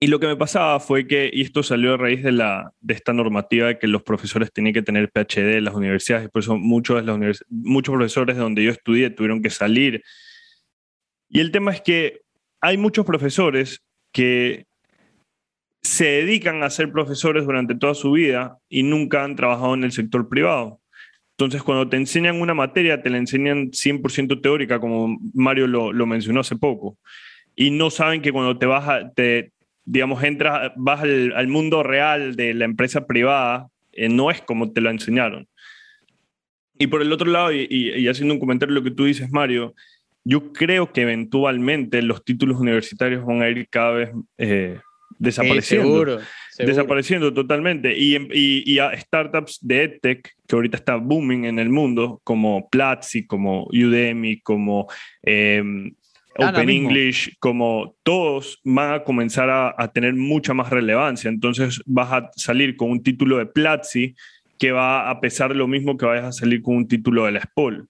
[0.01, 2.95] Y lo que me pasaba fue que, y esto salió a raíz de, la, de
[2.95, 6.43] esta normativa de que los profesores tenían que tener PhD en las universidades, y por
[6.43, 10.03] eso muchos, de las muchos profesores de donde yo estudié tuvieron que salir.
[11.29, 12.21] Y el tema es que
[12.61, 13.83] hay muchos profesores
[14.13, 14.67] que
[15.83, 19.93] se dedican a ser profesores durante toda su vida y nunca han trabajado en el
[19.93, 20.81] sector privado.
[21.37, 26.07] Entonces, cuando te enseñan una materia, te la enseñan 100% teórica, como Mario lo, lo
[26.07, 26.97] mencionó hace poco.
[27.57, 29.53] Y no saben que cuando te vas a, te,
[29.85, 34.73] digamos, entras, vas al, al mundo real de la empresa privada, eh, no es como
[34.73, 35.47] te lo enseñaron.
[36.79, 39.05] Y por el otro lado, y, y- y haciendo un comentario de lo que tú
[39.05, 39.75] dices, Mario,
[40.25, 45.87] yo creo que eventualmente los títulos universitarios van a ir cada vez eh, Sí, desapareciendo
[45.87, 46.19] seguro,
[46.51, 46.73] seguro.
[46.73, 47.97] desapareciendo totalmente.
[47.97, 52.69] Y, y, y a startups de EdTech, que ahorita está booming en el mundo, como
[52.69, 54.89] Platzi, como Udemy, como
[55.23, 55.63] eh,
[56.37, 56.89] Open mismo.
[56.91, 61.29] English, como todos van a comenzar a, a tener mucha más relevancia.
[61.29, 64.15] Entonces vas a salir con un título de Platzi
[64.59, 67.41] que va a pesar lo mismo que vayas a salir con un título de la
[67.43, 67.89] SPOL.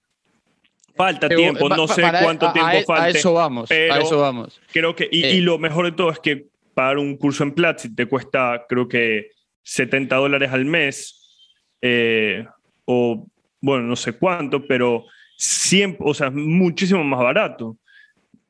[0.95, 3.17] Falta Pero, tiempo, no sé para- cuánto a- tiempo a, falte.
[3.17, 4.61] A eso vamos, a eso vamos.
[4.71, 5.35] Creo que, y, Eh.
[5.35, 8.87] y lo mejor de todo es que pagar un curso en Platzi te cuesta, creo
[8.87, 9.31] que
[9.63, 11.21] 70 dólares al mes,
[11.81, 12.45] eh,
[12.85, 13.25] o
[13.59, 15.05] bueno, no sé cuánto, pero
[15.37, 17.77] siempre, o sea, muchísimo más barato.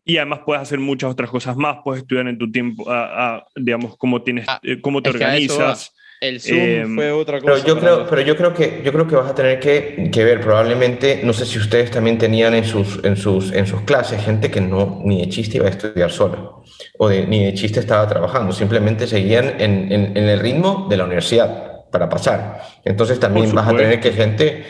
[0.05, 3.45] Y además puedes hacer muchas otras cosas más, puedes estudiar en tu tiempo, a- a,
[3.55, 5.93] digamos, cómo, tienes, Ah, eh, cómo te organizas.
[6.21, 7.53] El Zoom Eh, fue otra cosa.
[7.55, 10.23] Pero yo, creo, pero yo creo que yo creo que vas a tener que, que
[10.23, 14.23] ver probablemente, no sé si ustedes también tenían en sus, en sus, en sus clases
[14.23, 16.51] gente que no ni de chiste iba a estudiar sola
[16.97, 20.97] o de- ni de chiste estaba trabajando, simplemente seguían en, en- en el ritmo de
[20.97, 22.61] la universidad para pasar.
[22.85, 24.63] Entonces también vas a tener que gente,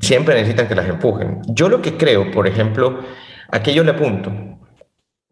[0.00, 1.40] siempre necesitan que las empujen.
[1.48, 2.98] Yo lo que creo, por ejemplo,
[3.52, 4.32] a yo le apunto,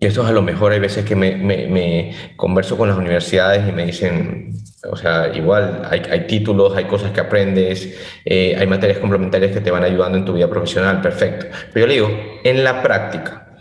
[0.01, 3.73] y esto es a lo mejor hay veces que me, converso con las universidades y
[3.73, 4.53] me dicen,
[4.89, 9.61] o sea, igual hay, hay títulos, hay cosas que aprendes, eh, hay materias complementarias que
[9.61, 11.47] te van ayudando en tu vida profesional, perfecto.
[11.73, 12.09] Pero yo le digo,
[12.45, 13.57] en la práctica,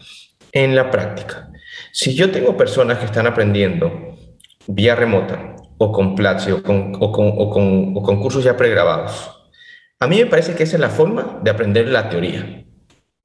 [0.51, 1.49] en la práctica,
[1.91, 4.16] si yo tengo personas que están aprendiendo
[4.68, 8.55] vía remota o con Platzi o con, o con, o con, o con cursos ya
[8.55, 9.32] pregrabados,
[9.99, 12.66] a mí me parece que esa es la forma de aprender la teoría.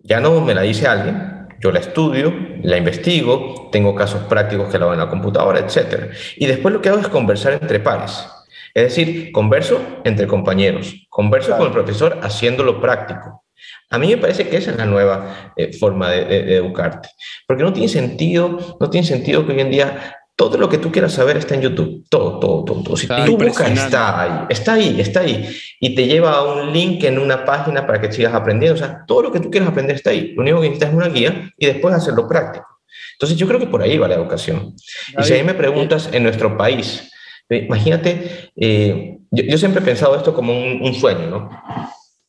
[0.02, 2.32] Ya no me la dice alguien, yo la estudio,
[2.62, 6.10] la investigo, tengo casos prácticos que lo hago en la computadora, etc.
[6.36, 8.26] Y después lo que hago es conversar entre pares.
[8.74, 13.44] Es decir, converso entre compañeros, converso con el profesor haciéndolo práctico.
[13.90, 17.10] A mí me parece que esa es la nueva eh, forma de, de- de educarte.
[17.46, 20.16] Porque no tiene sentido, no tiene sentido que hoy en día
[20.48, 22.04] todo lo que tú quieras saber está en YouTube.
[22.08, 22.82] Todo, todo, todo.
[22.82, 22.96] todo.
[22.96, 25.48] Si Está tú buscas, está ahí, está ahí, está ahí.
[25.78, 28.74] Y te lleva a un link en una página para que sigas aprendiendo.
[28.74, 30.32] O sea, todo lo que tú quieras aprender está ahí.
[30.34, 32.66] Lo único que necesitas es una guía y después hacerlo práctico.
[33.12, 34.74] Entonces, yo creo que por ahí va la educación.
[35.16, 37.08] Y si a mí me preguntas en nuestro país,
[37.48, 41.50] eh, imagínate, eh, yo, yo siempre he pensado esto como un, un sueño, ¿no?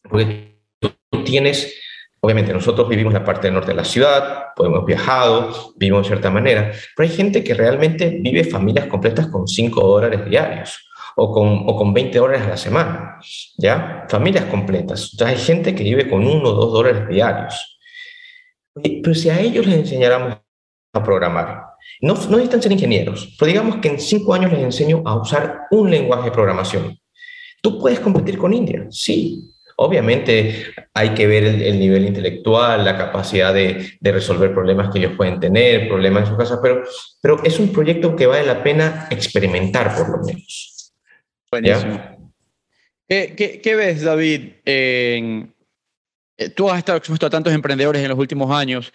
[0.03, 0.93] Porque tú
[1.23, 1.73] tienes,
[2.23, 6.71] obviamente nosotros vivimos la parte norte de la ciudad, podemos viajado, vivimos de cierta manera,
[6.95, 11.75] pero hay gente que realmente vive familias completas con 5 dólares diarios o con, o
[11.75, 13.19] con 20 dólares a la semana,
[13.57, 14.05] ¿ya?
[14.07, 15.13] Familias completas.
[15.13, 17.77] O sea, hay gente que vive con 1 o 2 dólares diarios.
[18.73, 20.37] Pero si a ellos les enseñáramos
[20.93, 21.63] a programar.
[21.99, 25.63] No, no necesitan ser ingenieros, pero digamos que en cinco años les enseño a usar
[25.71, 26.97] un lenguaje de programación.
[27.61, 28.87] ¿Tú puedes competir con India?
[28.89, 29.52] Sí.
[29.77, 34.99] Obviamente hay que ver el, el nivel intelectual, la capacidad de, de, resolver problemas que
[34.99, 36.83] ellos pueden tener, problemas en su casa, pero,
[37.21, 40.93] pero es un proyecto que vale la pena experimentar por lo menos.
[41.51, 41.99] Buenísimo.
[43.07, 44.53] ¿Qué, qué, qué ves, David?
[44.65, 45.53] En,
[46.37, 48.93] eh, tú has estado expuesto a tantos emprendedores en los últimos años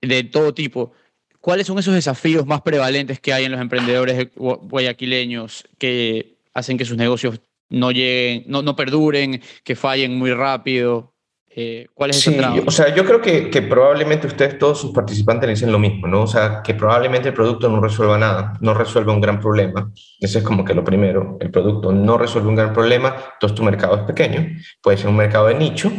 [0.00, 0.92] de todo tipo.
[1.40, 6.84] ¿Cuáles son esos desafíos más prevalentes que hay en los emprendedores guayaquileños que hacen que
[6.84, 7.40] sus negocios
[7.70, 11.14] no lleguen, no, no perduren, que fallen muy rápido?
[11.60, 14.92] Eh, ¿Cuál es sí, ese O sea, yo creo que, que, probablemente ustedes, todos sus
[14.92, 16.22] participantes, le dicen lo mismo, ¿no?
[16.22, 19.90] O sea, que probablemente el producto no resuelva nada, no resuelva un gran problema.
[20.20, 21.36] Ese es como que lo primero.
[21.40, 24.46] El producto no resuelve un gran problema, entonces tu mercado es pequeño.
[24.80, 25.90] Puede ser un mercado de nicho,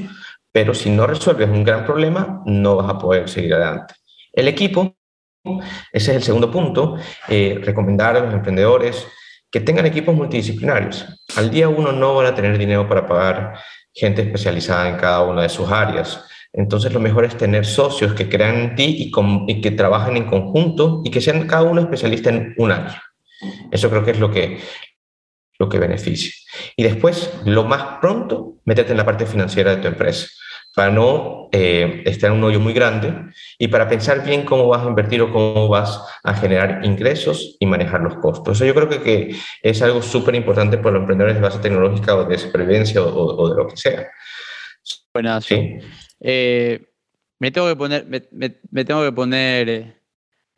[0.50, 3.96] pero si no resuelves un gran problema, no vas a poder seguir adelante.
[4.32, 4.96] El equipo,
[5.92, 6.96] ese es el segundo punto,
[7.28, 9.06] eh, recomendar a los emprendedores
[9.52, 11.06] que tengan equipos multidisciplinarios.
[11.36, 13.54] Al día uno no van a tener dinero para pagar
[13.94, 16.24] gente especializada en cada una de sus áreas.
[16.54, 19.12] Entonces lo mejor es tener socios que crean en ti y,
[19.52, 23.04] y, que trabajen en conjunto y que sean cada uno especialista en un área.
[23.72, 24.60] Eso creo que es lo que,
[25.58, 26.32] lo que beneficia.
[26.76, 30.28] Y después, lo más pronto, métete en la parte financiera de tu empresa
[30.76, 33.14] para no eh, estar en un hoyo muy grande
[33.58, 37.66] y para pensar bien cómo vas a invertir o cómo vas a generar ingresos y
[37.66, 38.58] manejar los costos.
[38.58, 42.16] Eso yo creo que, que es algo súper importante para los emprendedores de base tecnológica
[42.16, 44.08] o de supervivencia o, o de lo que sea.
[45.14, 45.46] Buenas.
[45.46, 45.80] Sí.
[46.20, 46.82] Eh,
[47.40, 49.96] me tengo que poner, me, me, me tengo que poner eh,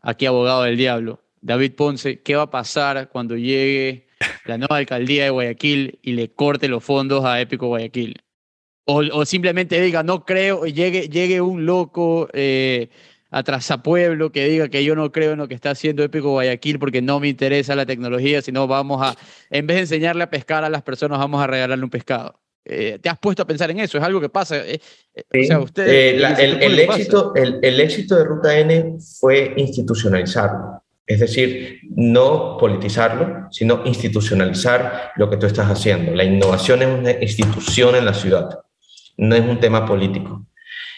[0.01, 1.21] aquí abogado del diablo.
[1.39, 4.07] David Ponce, ¿qué va a pasar cuando llegue
[4.45, 8.21] la nueva alcaldía de Guayaquil y le corte los fondos a Épico Guayaquil?
[8.93, 12.89] O, o simplemente diga, no creo, y llegue, llegue un loco eh,
[13.31, 16.77] a Trazapueblo que diga que yo no creo en lo que está haciendo Épico Guayaquil
[16.77, 19.15] porque no me interesa la tecnología, sino vamos a,
[19.49, 22.39] en vez de enseñarle a pescar a las personas, vamos a regalarle un pescado.
[22.65, 23.97] Eh, ¿Te has puesto a pensar en eso?
[23.97, 24.57] ¿Es algo que pasa?
[24.57, 24.79] Eh,
[25.31, 25.39] sí.
[25.39, 29.53] o sea, usted, eh, la, el, el, éxito, el, el, éxito de Ruta N fue
[29.57, 30.83] institucionalizarlo.
[31.07, 36.13] Es decir, no politizarlo, sino institucionalizar lo que tú estás haciendo.
[36.13, 38.59] La innovación es una institución en la ciudad,
[39.21, 40.47] no es un tema político.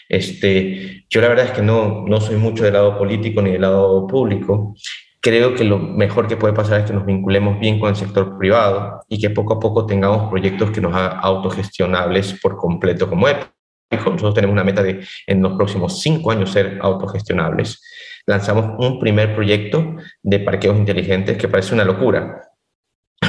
[0.08, 3.60] Este, yo la verdad es que no, no soy mucho del lado político ni del
[3.60, 4.74] lado público.
[5.20, 8.36] Creo que lo mejor que puede pasar es que nos vinculemos bien con el sector
[8.38, 13.28] privado y que poco a poco tengamos proyectos que nos hagan autogestionables por completo como
[13.28, 13.50] Epic.
[13.90, 17.82] Nosotros tenemos una meta de en los próximos cinco años ser autogestionables.
[18.26, 22.42] Lanzamos un primer proyecto de parqueos inteligentes que parece una locura,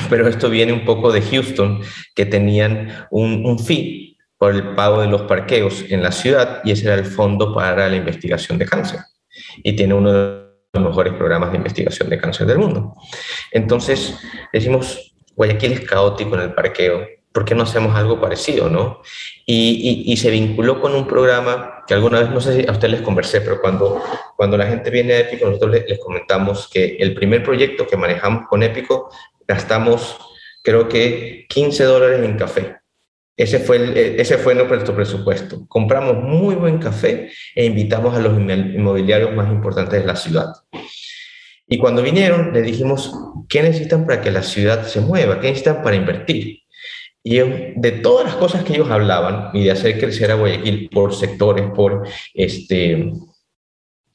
[0.09, 1.81] pero esto viene un poco de Houston,
[2.15, 6.71] que tenían un, un fee por el pago de los parqueos en la ciudad y
[6.71, 8.99] ese era el fondo para la investigación de cáncer.
[9.63, 12.93] Y tiene uno de los mejores programas de investigación de cáncer del mundo.
[13.51, 14.17] Entonces,
[14.51, 19.01] decimos, Guayaquil es caótico en el parqueo, ¿por qué no hacemos algo parecido, no?
[19.45, 22.71] Y, y, y, se vinculó con un programa que alguna vez, no sé si a
[22.71, 24.01] ustedes les conversé, pero cuando,
[24.37, 27.97] cuando la gente viene a Épico, nosotros les, les comentamos que el primer proyecto que
[27.97, 29.11] manejamos con Épico,
[29.45, 30.17] gastamos
[30.65, 32.77] creo que 15 dólares en café.
[33.37, 35.65] Ese fue, el, ese fue nuestro presupuesto.
[35.67, 40.53] Compramos muy buen café e invitamos a los inmobiliarios más importantes de la ciudad.
[41.67, 43.11] Y cuando vinieron, le dijimos,
[43.49, 45.39] ¿qué necesitan para que la ciudad se mueva?
[45.39, 46.59] ¿Qué necesitan para invertir?
[47.23, 51.13] Y de todas las cosas que ellos hablaban y de hacer crecer a Guayaquil por
[51.13, 53.11] sectores, por, este,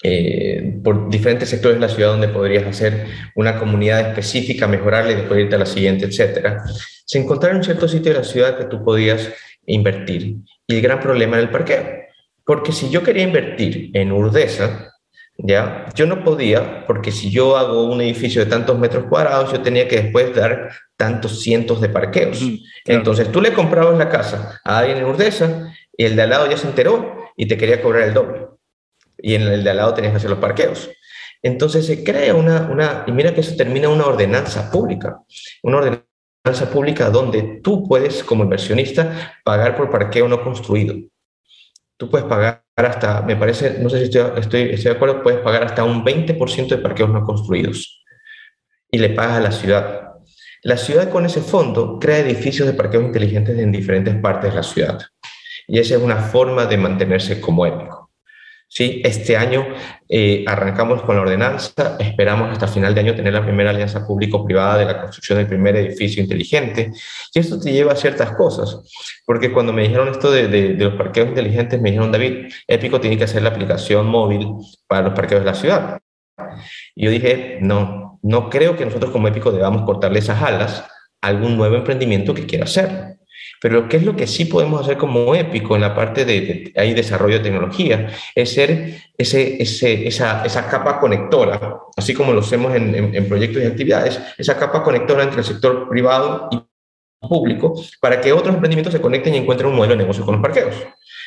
[0.03, 5.17] eh, por diferentes sectores de la ciudad donde podrías hacer una comunidad específica, mejorarla y
[5.17, 6.65] después irte a la siguiente, etcétera,
[7.05, 9.31] se encontraron en cierto sitio de la ciudad que tú podías
[9.67, 10.37] invertir.
[10.67, 11.85] Y el gran problema era el parqueo.
[12.45, 14.93] Porque si yo quería invertir en Urdesa,
[15.37, 15.87] ¿ya?
[15.95, 19.87] Yo no podía, porque si yo hago un edificio de tantos metros cuadrados, yo tenía
[19.87, 22.41] que después dar tantos cientos de parqueos.
[22.41, 22.99] Mm, claro.
[23.01, 26.51] Entonces tú le comprabas la casa a alguien en Urdesa y el de al lado
[26.51, 28.47] ya se enteró y te quería cobrar el doble.
[29.23, 30.91] Y en el de al lado tenías que hacer los parqueos.
[31.43, 35.21] Entonces se crea una, una, y mira que eso termina una ordenanza pública,
[35.63, 40.95] una ordenanza pública donde tú puedes, como inversionista, pagar por parqueo no construido.
[41.97, 45.41] Tú puedes pagar hasta, me parece, no sé si estoy, estoy, estoy de acuerdo, puedes
[45.41, 48.03] pagar hasta un 20% de parqueos no construidos
[48.91, 50.11] y le pagas a la ciudad.
[50.63, 54.63] La ciudad con ese fondo crea edificios de parqueos inteligentes en diferentes partes de la
[54.63, 55.01] ciudad.
[55.67, 58.00] Y esa es una forma de mantenerse como épico.
[58.71, 59.03] ¿Sí?
[59.05, 59.67] Este año
[60.09, 64.79] eh, arrancamos con la ordenanza, esperamos hasta final de año tener la primera alianza público-privada
[64.79, 66.93] de la construcción del primer edificio inteligente.
[67.35, 68.89] Y esto te lleva a ciertas cosas,
[69.27, 73.25] porque cuando me dijeron esto de, los parqueos inteligentes, me dijeron, David, Épico tiene que
[73.25, 74.47] hacer la aplicación móvil
[74.87, 75.99] para los parqueos de la ciudad.
[76.95, 80.85] Y yo dije, no, no creo que nosotros como Épico debamos cortarle esas alas
[81.21, 83.20] a algún nuevo emprendimiento que quiera hacer.
[83.61, 86.95] Pero ¿qué es lo que sí podemos hacer como épico en la parte de, de
[86.95, 88.09] desarrollo de tecnología?
[88.35, 93.29] Es ser ese, ese, esa, esa capa conectora, así como lo hacemos en, en, en
[93.29, 96.61] proyectos y actividades, esa capa conectora entre el sector privado y
[97.29, 100.43] público para que otros emprendimientos se conecten y encuentren un modelo de negocio con los
[100.43, 100.75] parqueos.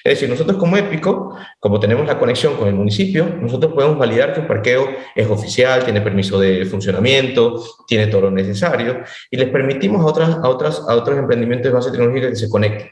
[0.03, 4.33] Es decir, nosotros como Épico, como tenemos la conexión con el municipio, nosotros podemos validar
[4.33, 9.01] que un parqueo es oficial, tiene permiso de funcionamiento, tiene todo lo necesario,
[9.31, 12.49] y les permitimos a, otras, a, otras, a otros emprendimientos de base tecnológica que se
[12.49, 12.91] conecten,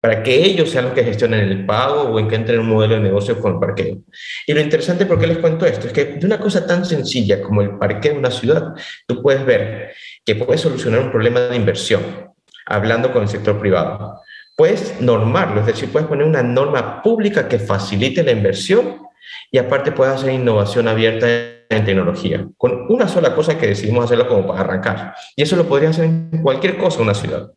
[0.00, 2.74] para que ellos sean los que gestionen el pago o en que entren en un
[2.74, 3.98] modelo de negocio con el parqueo.
[4.46, 5.88] Y lo interesante, ¿por qué les cuento esto?
[5.88, 8.72] Es que de una cosa tan sencilla como el parqueo en una ciudad,
[9.04, 9.94] tú puedes ver
[10.24, 12.32] que puedes solucionar un problema de inversión,
[12.66, 14.20] hablando con el sector privado
[14.58, 18.98] puedes normarlo, es decir, puedes poner una norma pública que facilite la inversión
[19.52, 21.28] y aparte puedes hacer innovación abierta
[21.70, 25.14] en tecnología, con una sola cosa que decidimos hacerlo como para arrancar.
[25.36, 27.52] Y eso lo podría hacer en cualquier cosa una ciudad.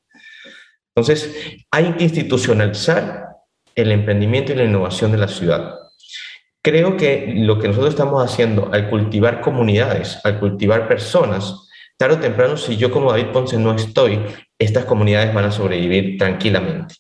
[0.96, 3.30] Entonces, hay que institucionalizar
[3.74, 5.74] el emprendimiento y la innovación de la ciudad.
[6.62, 12.20] Creo que lo que nosotros estamos haciendo al cultivar comunidades, al cultivar personas, tarde o
[12.20, 14.20] temprano, si yo como David Ponce no estoy,
[14.64, 16.96] estas comunidades van a sobrevivir tranquilamente.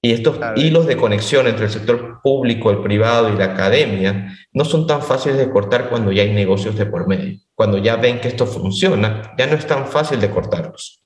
[0.00, 0.60] Y estos claro.
[0.60, 5.02] hilos de conexión entre el sector público, el privado y la academia no son tan
[5.02, 7.38] fáciles de cortar cuando ya hay negocios de por medio.
[7.54, 11.02] Cuando ya ven que esto funciona, ya no es tan fácil de cortarlos.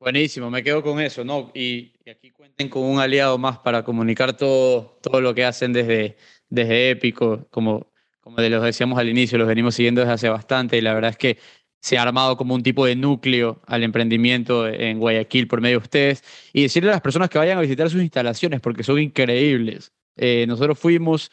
[0.00, 1.50] Buenísimo, me quedo con eso, ¿no?
[1.54, 5.72] Y, y aquí cuenten con un aliado más para comunicar todo, todo lo que hacen
[5.72, 6.16] desde,
[6.48, 10.76] desde Épico, como, como de los decíamos al inicio, los venimos siguiendo desde hace bastante
[10.76, 11.38] y la verdad es que
[11.80, 15.84] se ha armado como un tipo de núcleo al emprendimiento en Guayaquil por medio de
[15.84, 19.92] ustedes y decirle a las personas que vayan a visitar sus instalaciones porque son increíbles.
[20.16, 21.30] Eh, nosotros fuimos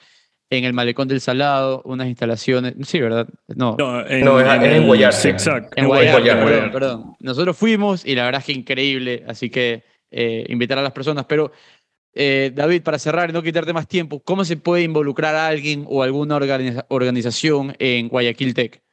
[0.51, 3.27] en el Malecón del Salado, unas instalaciones, sí, ¿verdad?
[3.47, 5.13] No, no, en, no, en, en Guayar.
[5.75, 7.15] En Guayar, perdón, perdón.
[7.19, 11.25] Nosotros fuimos y la verdad es que increíble, así que eh, invitar a las personas,
[11.25, 11.51] pero
[12.13, 15.83] eh, David, para cerrar y no quitarte más tiempo, ¿cómo se puede involucrar a alguien
[15.87, 18.84] o alguna organiza organización en Guayaquil Tech?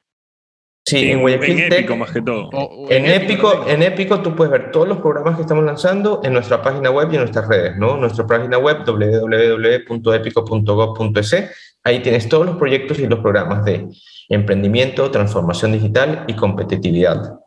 [0.85, 2.49] Sí, en, en Guayaquil en Tech, Épico más que todo.
[2.53, 6.21] O, en, en, Épico, en Épico tú puedes ver todos los programas que estamos lanzando
[6.25, 7.97] en nuestra página web y en nuestras redes, ¿no?
[7.97, 11.51] Nuestra página web www.epico.gov.es.
[11.85, 13.87] Ahí tienes todos los proyectos y los programas de
[14.29, 17.39] emprendimiento, transformación digital y competitividad.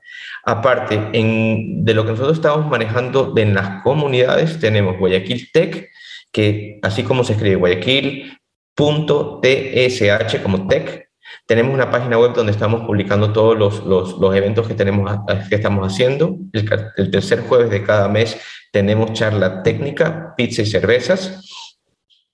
[0.43, 5.89] Aparte, en, de lo que nosotros estamos manejando en las comunidades, tenemos Guayaquil Tech,
[6.31, 11.04] que así como se escribe Guayaquil.tsh como tech,
[11.45, 13.85] tenemos una página web donde estamos publicando todos los,
[14.17, 15.11] los, eventos que, tenemos,
[15.49, 16.37] que estamos haciendo.
[16.53, 18.37] El, tercer jueves de cada mes
[18.71, 21.41] tenemos charla técnica, pizza y cervezas.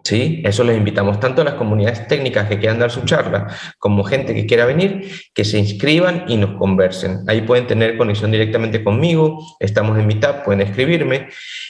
[0.03, 0.41] ¿Sí?
[0.43, 4.33] Eso les invitamos tanto a las comunidades técnicas que quieran dar su charla como gente
[4.33, 7.19] que quiera venir, que se inscriban y nos conversen.
[7.27, 11.27] Ahí pueden tener conexión directamente conmigo, estamos en Meetup, pueden escribirme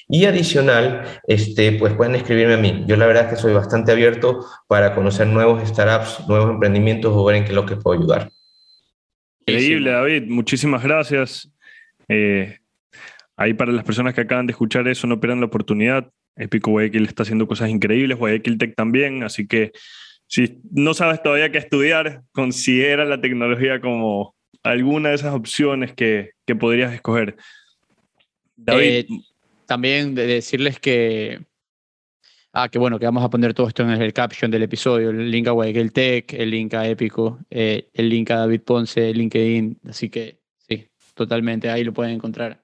[0.07, 2.83] y adicional, este, pues pueden escribirme a mí.
[2.87, 7.25] Yo la verdad es que soy bastante abierto para conocer nuevos startups, nuevos emprendimientos o
[7.25, 8.31] ver en qué es lo que puedo ayudar.
[9.45, 10.23] Increíble, David.
[10.27, 11.51] Muchísimas gracias.
[12.07, 12.59] Eh,
[13.35, 16.11] ahí para las personas que acaban de escuchar eso, no pierdan la oportunidad.
[16.35, 19.71] Epico Guayaquil está haciendo cosas increíbles, Guayaquil Tech también, así que
[20.27, 26.31] si no sabes todavía qué estudiar, considera la tecnología como alguna de esas opciones que,
[26.45, 27.35] que podrías escoger.
[28.55, 28.81] David.
[28.81, 29.07] Eh,
[29.65, 31.45] también de decirles que,
[32.53, 35.31] ah, que bueno, que vamos a poner todo esto en el caption del episodio, el
[35.31, 39.79] link a Guayaquil Tech, el link a Épico, eh, el link a David Ponce, LinkedIn,
[39.89, 42.61] así que sí, totalmente, ahí lo pueden encontrar.